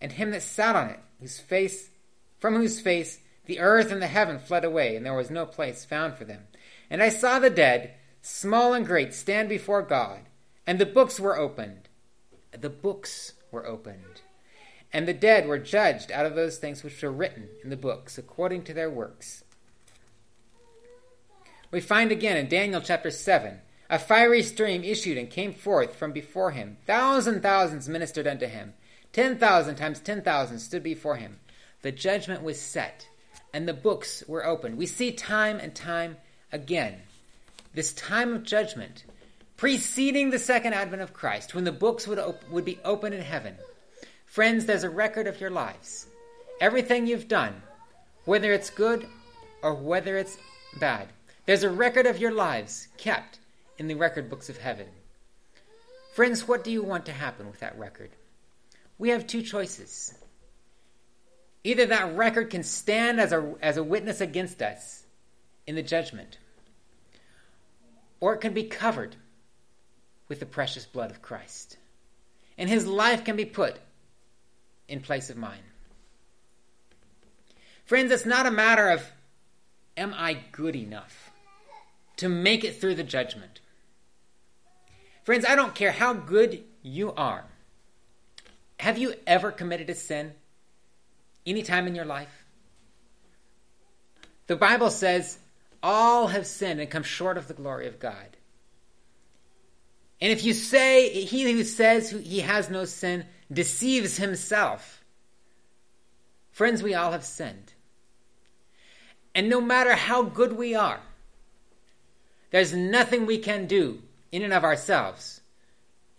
and 0.00 0.12
him 0.12 0.30
that 0.32 0.42
sat 0.42 0.76
on 0.76 0.90
it, 0.90 1.00
whose 1.20 1.38
face, 1.38 1.90
from 2.38 2.54
whose 2.54 2.80
face 2.80 3.20
the 3.46 3.60
earth 3.60 3.92
and 3.92 4.00
the 4.00 4.06
heaven 4.06 4.38
fled 4.38 4.64
away, 4.64 4.96
and 4.96 5.04
there 5.04 5.14
was 5.14 5.30
no 5.30 5.46
place 5.46 5.84
found 5.84 6.14
for 6.14 6.24
them. 6.24 6.44
And 6.90 7.02
I 7.02 7.08
saw 7.08 7.38
the 7.38 7.50
dead, 7.50 7.94
small 8.22 8.72
and 8.72 8.86
great, 8.86 9.12
stand 9.14 9.48
before 9.48 9.82
God, 9.82 10.20
and 10.66 10.78
the 10.78 10.86
books 10.86 11.20
were 11.20 11.38
opened. 11.38 11.88
The 12.52 12.70
books 12.70 13.32
were 13.50 13.66
opened. 13.66 14.22
And 14.92 15.08
the 15.08 15.12
dead 15.12 15.48
were 15.48 15.58
judged 15.58 16.12
out 16.12 16.24
of 16.24 16.34
those 16.34 16.58
things 16.58 16.84
which 16.84 17.02
were 17.02 17.10
written 17.10 17.48
in 17.62 17.70
the 17.70 17.76
books 17.76 18.16
according 18.16 18.62
to 18.64 18.74
their 18.74 18.90
works. 18.90 19.44
We 21.70 21.80
find 21.80 22.12
again 22.12 22.36
in 22.36 22.48
Daniel 22.48 22.80
chapter 22.80 23.10
7 23.10 23.60
a 23.90 23.98
fiery 23.98 24.42
stream 24.42 24.82
issued 24.84 25.18
and 25.18 25.30
came 25.30 25.52
forth 25.52 25.96
from 25.96 26.12
before 26.12 26.50
him. 26.50 26.76
Thousand 26.86 27.42
thousands 27.42 27.88
ministered 27.88 28.26
unto 28.26 28.46
him. 28.46 28.74
Ten 29.12 29.38
thousand 29.38 29.76
times 29.76 30.00
ten 30.00 30.22
thousand 30.22 30.58
stood 30.58 30.82
before 30.82 31.16
him. 31.16 31.38
The 31.82 31.92
judgment 31.92 32.42
was 32.42 32.60
set, 32.60 33.08
and 33.52 33.68
the 33.68 33.74
books 33.74 34.24
were 34.26 34.46
opened. 34.46 34.78
We 34.78 34.86
see 34.86 35.12
time 35.12 35.58
and 35.58 35.74
time 35.74 36.16
again 36.52 37.02
this 37.74 37.92
time 37.92 38.32
of 38.32 38.44
judgment 38.44 39.04
preceding 39.56 40.30
the 40.30 40.38
second 40.38 40.74
advent 40.74 41.02
of 41.02 41.12
Christ, 41.12 41.54
when 41.54 41.64
the 41.64 41.72
books 41.72 42.06
would, 42.06 42.18
op- 42.18 42.48
would 42.50 42.64
be 42.64 42.78
opened 42.84 43.14
in 43.14 43.20
heaven 43.20 43.56
Friends, 44.34 44.66
there's 44.66 44.82
a 44.82 44.90
record 44.90 45.28
of 45.28 45.40
your 45.40 45.50
lives. 45.50 46.08
Everything 46.60 47.06
you've 47.06 47.28
done, 47.28 47.62
whether 48.24 48.52
it's 48.52 48.68
good 48.68 49.06
or 49.62 49.74
whether 49.74 50.16
it's 50.16 50.36
bad, 50.80 51.06
there's 51.46 51.62
a 51.62 51.70
record 51.70 52.06
of 52.06 52.18
your 52.18 52.32
lives 52.32 52.88
kept 52.96 53.38
in 53.78 53.88
the 53.88 53.94
record 53.94 54.30
books 54.30 54.48
of 54.48 54.58
heaven. 54.58 54.86
Friends, 56.14 56.46
what 56.46 56.62
do 56.62 56.70
you 56.70 56.82
want 56.82 57.06
to 57.06 57.12
happen 57.12 57.48
with 57.48 57.60
that 57.60 57.78
record? 57.78 58.10
We 58.98 59.10
have 59.10 59.26
two 59.26 59.42
choices. 59.42 60.14
Either 61.64 61.86
that 61.86 62.16
record 62.16 62.50
can 62.50 62.62
stand 62.62 63.20
as 63.20 63.32
a, 63.32 63.54
as 63.60 63.76
a 63.76 63.82
witness 63.82 64.20
against 64.20 64.62
us 64.62 65.04
in 65.66 65.74
the 65.74 65.82
judgment, 65.82 66.38
or 68.20 68.34
it 68.34 68.40
can 68.40 68.52
be 68.52 68.64
covered 68.64 69.16
with 70.28 70.40
the 70.40 70.46
precious 70.46 70.86
blood 70.86 71.10
of 71.10 71.22
Christ. 71.22 71.76
and 72.56 72.68
his 72.68 72.86
life 72.86 73.24
can 73.24 73.36
be 73.36 73.44
put 73.44 73.78
in 74.88 75.00
place 75.00 75.30
of 75.30 75.36
mine. 75.36 75.64
Friends, 77.84 78.12
it's 78.12 78.26
not 78.26 78.46
a 78.46 78.50
matter 78.50 78.88
of 78.90 79.02
am 79.96 80.14
I 80.14 80.38
good 80.52 80.76
enough 80.76 81.30
to 82.16 82.28
make 82.28 82.64
it 82.64 82.80
through 82.80 82.94
the 82.94 83.04
judgment. 83.04 83.60
Friends, 85.24 85.46
I 85.48 85.56
don't 85.56 85.74
care 85.74 85.90
how 85.90 86.12
good 86.12 86.62
you 86.82 87.12
are. 87.14 87.44
Have 88.78 88.98
you 88.98 89.14
ever 89.26 89.50
committed 89.50 89.88
a 89.88 89.94
sin 89.94 90.34
any 91.46 91.62
time 91.62 91.86
in 91.86 91.94
your 91.94 92.04
life? 92.04 92.44
The 94.46 94.56
Bible 94.56 94.90
says 94.90 95.38
all 95.82 96.28
have 96.28 96.46
sinned 96.46 96.80
and 96.80 96.90
come 96.90 97.02
short 97.02 97.38
of 97.38 97.48
the 97.48 97.54
glory 97.54 97.86
of 97.86 97.98
God. 97.98 98.36
And 100.20 100.30
if 100.30 100.44
you 100.44 100.52
say, 100.52 101.24
he 101.24 101.50
who 101.50 101.64
says 101.64 102.10
he 102.10 102.40
has 102.40 102.68
no 102.68 102.84
sin 102.84 103.24
deceives 103.50 104.18
himself. 104.18 105.02
Friends, 106.52 106.82
we 106.82 106.94
all 106.94 107.12
have 107.12 107.24
sinned. 107.24 107.72
And 109.34 109.48
no 109.48 109.60
matter 109.60 109.94
how 109.94 110.22
good 110.22 110.52
we 110.52 110.74
are, 110.74 111.00
there's 112.50 112.74
nothing 112.74 113.26
we 113.26 113.38
can 113.38 113.66
do 113.66 114.02
in 114.34 114.42
and 114.42 114.52
of 114.52 114.64
ourselves 114.64 115.40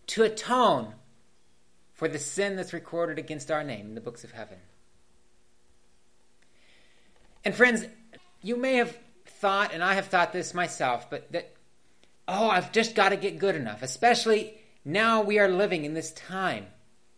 to 0.08 0.24
atone 0.24 0.94
for 1.92 2.08
the 2.08 2.18
sin 2.18 2.56
that's 2.56 2.72
recorded 2.72 3.20
against 3.20 3.52
our 3.52 3.62
name 3.62 3.88
in 3.88 3.94
the 3.94 4.00
books 4.00 4.24
of 4.24 4.32
heaven. 4.32 4.58
And 7.44 7.54
friends, 7.54 7.86
you 8.42 8.56
may 8.56 8.76
have 8.76 8.98
thought, 9.26 9.74
and 9.74 9.84
I 9.84 9.96
have 9.96 10.06
thought 10.06 10.32
this 10.32 10.54
myself, 10.54 11.10
but 11.10 11.30
that, 11.34 11.54
oh, 12.26 12.50
I've 12.50 12.72
just 12.72 12.96
got 12.96 13.10
to 13.10 13.18
get 13.18 13.38
good 13.38 13.58
enough, 13.58 13.84
especially 13.84 14.62
now 14.86 15.22
we 15.22 15.38
are 15.38 15.50
living 15.50 15.84
in 15.84 15.94
this 15.94 16.12
time 16.12 16.68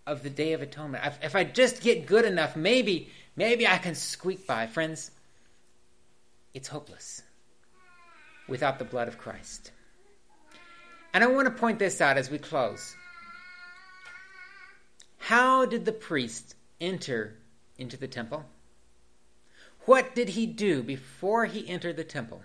of 0.07 0.23
the 0.23 0.31
Day 0.31 0.53
of 0.53 0.63
Atonement. 0.63 1.03
If 1.21 1.35
I 1.35 1.43
just 1.43 1.83
get 1.83 2.07
good 2.07 2.25
enough, 2.25 2.55
maybe, 2.55 3.11
maybe 3.35 3.67
I 3.67 3.77
can 3.77 3.93
squeak 3.93 4.47
by. 4.47 4.65
Friends, 4.65 5.11
it's 6.55 6.69
hopeless 6.69 7.21
without 8.47 8.79
the 8.79 8.85
blood 8.85 9.07
of 9.07 9.19
Christ. 9.19 9.73
And 11.13 11.23
I 11.23 11.27
want 11.27 11.47
to 11.47 11.59
point 11.59 11.79
this 11.79 12.01
out 12.01 12.17
as 12.17 12.29
we 12.29 12.37
close. 12.37 12.95
How 15.17 15.65
did 15.65 15.85
the 15.85 15.91
priest 15.91 16.55
enter 16.79 17.37
into 17.77 17.97
the 17.97 18.07
temple? 18.07 18.45
What 19.85 20.15
did 20.15 20.29
he 20.29 20.45
do 20.45 20.83
before 20.83 21.45
he 21.45 21.67
entered 21.67 21.97
the 21.97 22.03
temple? 22.03 22.41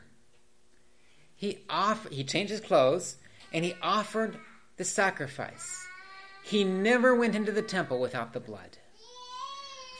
He 1.34 1.58
offered, 1.68 2.12
he 2.12 2.24
changed 2.24 2.50
his 2.50 2.60
clothes 2.60 3.16
and 3.52 3.64
he 3.64 3.74
offered 3.82 4.38
the 4.76 4.84
sacrifice. 4.84 5.86
He 6.44 6.64
never 6.64 7.14
went 7.14 7.34
into 7.34 7.52
the 7.52 7.62
temple 7.62 8.00
without 8.00 8.32
the 8.32 8.40
blood. 8.40 8.78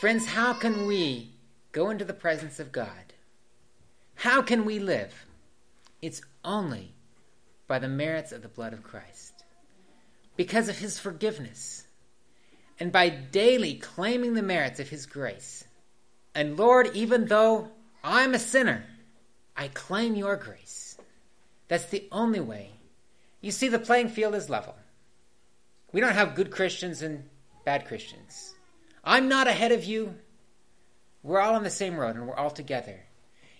Friends, 0.00 0.26
how 0.26 0.52
can 0.52 0.86
we 0.86 1.32
go 1.70 1.90
into 1.90 2.04
the 2.04 2.14
presence 2.14 2.58
of 2.58 2.72
God? 2.72 3.12
How 4.16 4.42
can 4.42 4.64
we 4.64 4.78
live? 4.78 5.26
It's 6.00 6.22
only 6.44 6.94
by 7.72 7.78
the 7.78 7.88
merits 7.88 8.32
of 8.32 8.42
the 8.42 8.48
blood 8.48 8.74
of 8.74 8.82
Christ, 8.82 9.32
because 10.36 10.68
of 10.68 10.76
his 10.76 10.98
forgiveness, 10.98 11.86
and 12.78 12.92
by 12.92 13.08
daily 13.08 13.76
claiming 13.76 14.34
the 14.34 14.42
merits 14.42 14.78
of 14.78 14.90
his 14.90 15.06
grace. 15.06 15.64
And 16.34 16.58
Lord, 16.58 16.90
even 16.92 17.24
though 17.24 17.70
I'm 18.04 18.34
a 18.34 18.38
sinner, 18.38 18.84
I 19.56 19.68
claim 19.68 20.16
your 20.16 20.36
grace. 20.36 20.98
That's 21.68 21.86
the 21.86 22.06
only 22.12 22.40
way. 22.40 22.72
You 23.40 23.50
see, 23.50 23.68
the 23.68 23.78
playing 23.78 24.10
field 24.10 24.34
is 24.34 24.50
level. 24.50 24.74
We 25.92 26.02
don't 26.02 26.12
have 26.12 26.34
good 26.34 26.50
Christians 26.50 27.00
and 27.00 27.24
bad 27.64 27.86
Christians. 27.86 28.54
I'm 29.02 29.30
not 29.30 29.48
ahead 29.48 29.72
of 29.72 29.82
you. 29.82 30.14
We're 31.22 31.40
all 31.40 31.54
on 31.54 31.62
the 31.62 31.70
same 31.70 31.96
road 31.96 32.16
and 32.16 32.28
we're 32.28 32.36
all 32.36 32.50
together. 32.50 33.00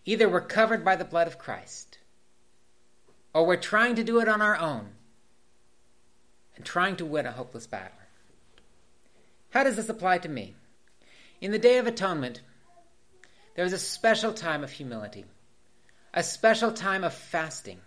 Either 0.05 0.29
we're 0.29 0.43
covered 0.43 0.85
by 0.85 0.97
the 0.97 1.07
blood 1.07 1.29
of 1.29 1.39
Christ, 1.39 1.97
or 3.35 3.47
we're 3.47 3.57
trying 3.57 3.95
to 3.97 4.05
do 4.05 4.21
it 4.21 4.29
on 4.29 4.43
our 4.43 4.57
own 4.57 4.91
and 6.57 6.65
trying 6.65 6.97
to 6.97 7.05
win 7.05 7.27
a 7.27 7.33
hopeless 7.33 7.67
battle. 7.67 7.99
How 9.51 9.65
does 9.65 9.77
this 9.77 9.89
apply 9.89 10.19
to 10.19 10.29
me? 10.29 10.55
In 11.41 11.51
the 11.51 11.59
Day 11.59 11.79
of 11.79 11.87
Atonement, 11.87 12.41
there 13.55 13.65
was 13.65 13.73
a 13.73 13.79
special 13.79 14.33
time 14.33 14.65
of 14.65 14.71
humility, 14.71 15.25
a 16.15 16.23
special 16.23 16.73
time 16.73 17.05
of 17.05 17.13
fasting. 17.13 17.81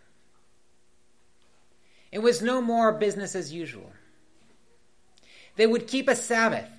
It 2.11 2.19
was 2.19 2.41
no 2.41 2.61
more 2.61 2.91
business 2.91 3.35
as 3.35 3.51
usual. 3.51 3.91
They 5.55 5.67
would 5.67 5.87
keep 5.87 6.07
a 6.07 6.15
Sabbath 6.15 6.69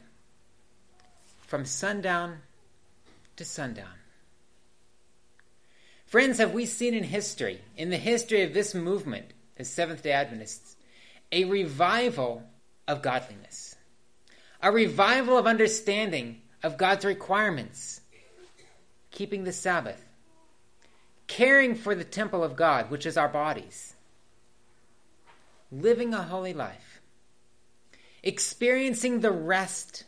from 1.40 1.64
sundown 1.64 2.38
to 3.36 3.44
sundown. 3.44 3.94
Friends, 6.06 6.38
have 6.38 6.54
we 6.54 6.66
seen 6.66 6.94
in 6.94 7.02
history, 7.02 7.60
in 7.76 7.90
the 7.90 7.96
history 7.96 8.42
of 8.42 8.54
this 8.54 8.74
movement 8.74 9.32
as 9.56 9.68
Seventh 9.68 10.02
day 10.04 10.12
Adventists, 10.12 10.76
a 11.32 11.44
revival 11.44 12.44
of 12.86 13.02
godliness, 13.02 13.74
a 14.62 14.70
revival 14.70 15.36
of 15.36 15.48
understanding 15.48 16.42
of 16.62 16.76
God's 16.76 17.04
requirements, 17.04 18.00
keeping 19.10 19.42
the 19.42 19.52
Sabbath, 19.52 20.00
caring 21.26 21.74
for 21.74 21.96
the 21.96 22.04
temple 22.04 22.44
of 22.44 22.54
God, 22.54 22.88
which 22.88 23.04
is 23.04 23.16
our 23.16 23.28
bodies, 23.28 23.94
living 25.72 26.14
a 26.14 26.22
holy 26.22 26.54
life, 26.54 27.00
experiencing 28.22 29.20
the 29.20 29.32
rest 29.32 30.04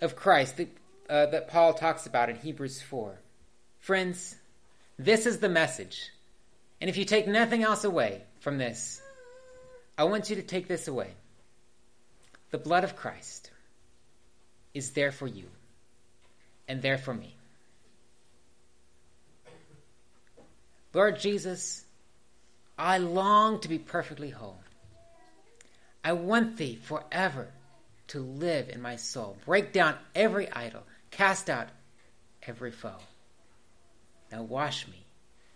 of 0.00 0.16
Christ 0.16 0.56
that, 0.56 0.68
uh, 1.08 1.26
that 1.26 1.46
Paul 1.46 1.74
talks 1.74 2.06
about 2.06 2.30
in 2.30 2.36
Hebrews 2.36 2.82
4. 2.82 3.20
Friends, 3.78 4.36
this 5.04 5.26
is 5.26 5.38
the 5.38 5.48
message. 5.48 6.10
And 6.80 6.88
if 6.90 6.96
you 6.96 7.04
take 7.04 7.26
nothing 7.26 7.62
else 7.62 7.84
away 7.84 8.22
from 8.40 8.58
this, 8.58 9.00
I 9.96 10.04
want 10.04 10.30
you 10.30 10.36
to 10.36 10.42
take 10.42 10.68
this 10.68 10.88
away. 10.88 11.12
The 12.50 12.58
blood 12.58 12.84
of 12.84 12.96
Christ 12.96 13.50
is 14.74 14.90
there 14.90 15.12
for 15.12 15.26
you 15.26 15.44
and 16.68 16.82
there 16.82 16.98
for 16.98 17.14
me. 17.14 17.36
Lord 20.92 21.18
Jesus, 21.20 21.84
I 22.78 22.98
long 22.98 23.60
to 23.60 23.68
be 23.68 23.78
perfectly 23.78 24.30
whole. 24.30 24.58
I 26.02 26.12
want 26.14 26.56
thee 26.56 26.78
forever 26.82 27.48
to 28.08 28.20
live 28.20 28.68
in 28.70 28.82
my 28.82 28.96
soul. 28.96 29.36
Break 29.44 29.72
down 29.72 29.94
every 30.14 30.50
idol, 30.50 30.82
cast 31.10 31.48
out 31.48 31.68
every 32.42 32.70
foe. 32.70 32.96
Now 34.30 34.42
wash 34.42 34.86
me, 34.86 35.06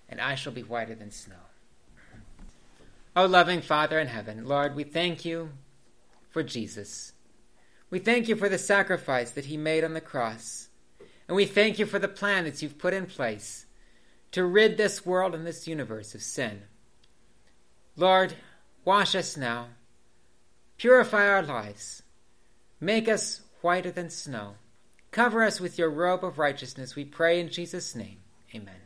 and 0.08 0.20
I 0.20 0.34
shall 0.34 0.52
be 0.52 0.62
whiter 0.62 0.94
than 0.94 1.10
snow. 1.10 1.36
O 3.16 3.26
loving 3.26 3.60
Father 3.60 4.00
in 4.00 4.08
heaven, 4.08 4.44
Lord, 4.44 4.74
we 4.74 4.84
thank 4.84 5.24
you 5.24 5.50
for 6.30 6.42
Jesus. 6.42 7.12
We 7.90 8.00
thank 8.00 8.28
you 8.28 8.34
for 8.34 8.48
the 8.48 8.58
sacrifice 8.58 9.30
that 9.30 9.44
he 9.44 9.56
made 9.56 9.84
on 9.84 9.94
the 9.94 10.00
cross. 10.00 10.68
And 11.28 11.36
we 11.36 11.46
thank 11.46 11.78
you 11.78 11.86
for 11.86 12.00
the 12.00 12.08
plan 12.08 12.44
that 12.44 12.60
you've 12.60 12.78
put 12.78 12.92
in 12.92 13.06
place 13.06 13.66
to 14.32 14.44
rid 14.44 14.76
this 14.76 15.06
world 15.06 15.32
and 15.34 15.46
this 15.46 15.68
universe 15.68 16.14
of 16.14 16.22
sin. 16.22 16.62
Lord, 17.96 18.34
wash 18.84 19.14
us 19.14 19.36
now. 19.36 19.68
Purify 20.76 21.28
our 21.28 21.42
lives. 21.42 22.02
Make 22.80 23.08
us 23.08 23.42
whiter 23.60 23.92
than 23.92 24.10
snow. 24.10 24.54
Cover 25.12 25.44
us 25.44 25.60
with 25.60 25.78
your 25.78 25.88
robe 25.88 26.24
of 26.24 26.40
righteousness, 26.40 26.96
we 26.96 27.04
pray 27.04 27.38
in 27.38 27.48
Jesus' 27.48 27.94
name. 27.94 28.18
Amen. 28.54 28.83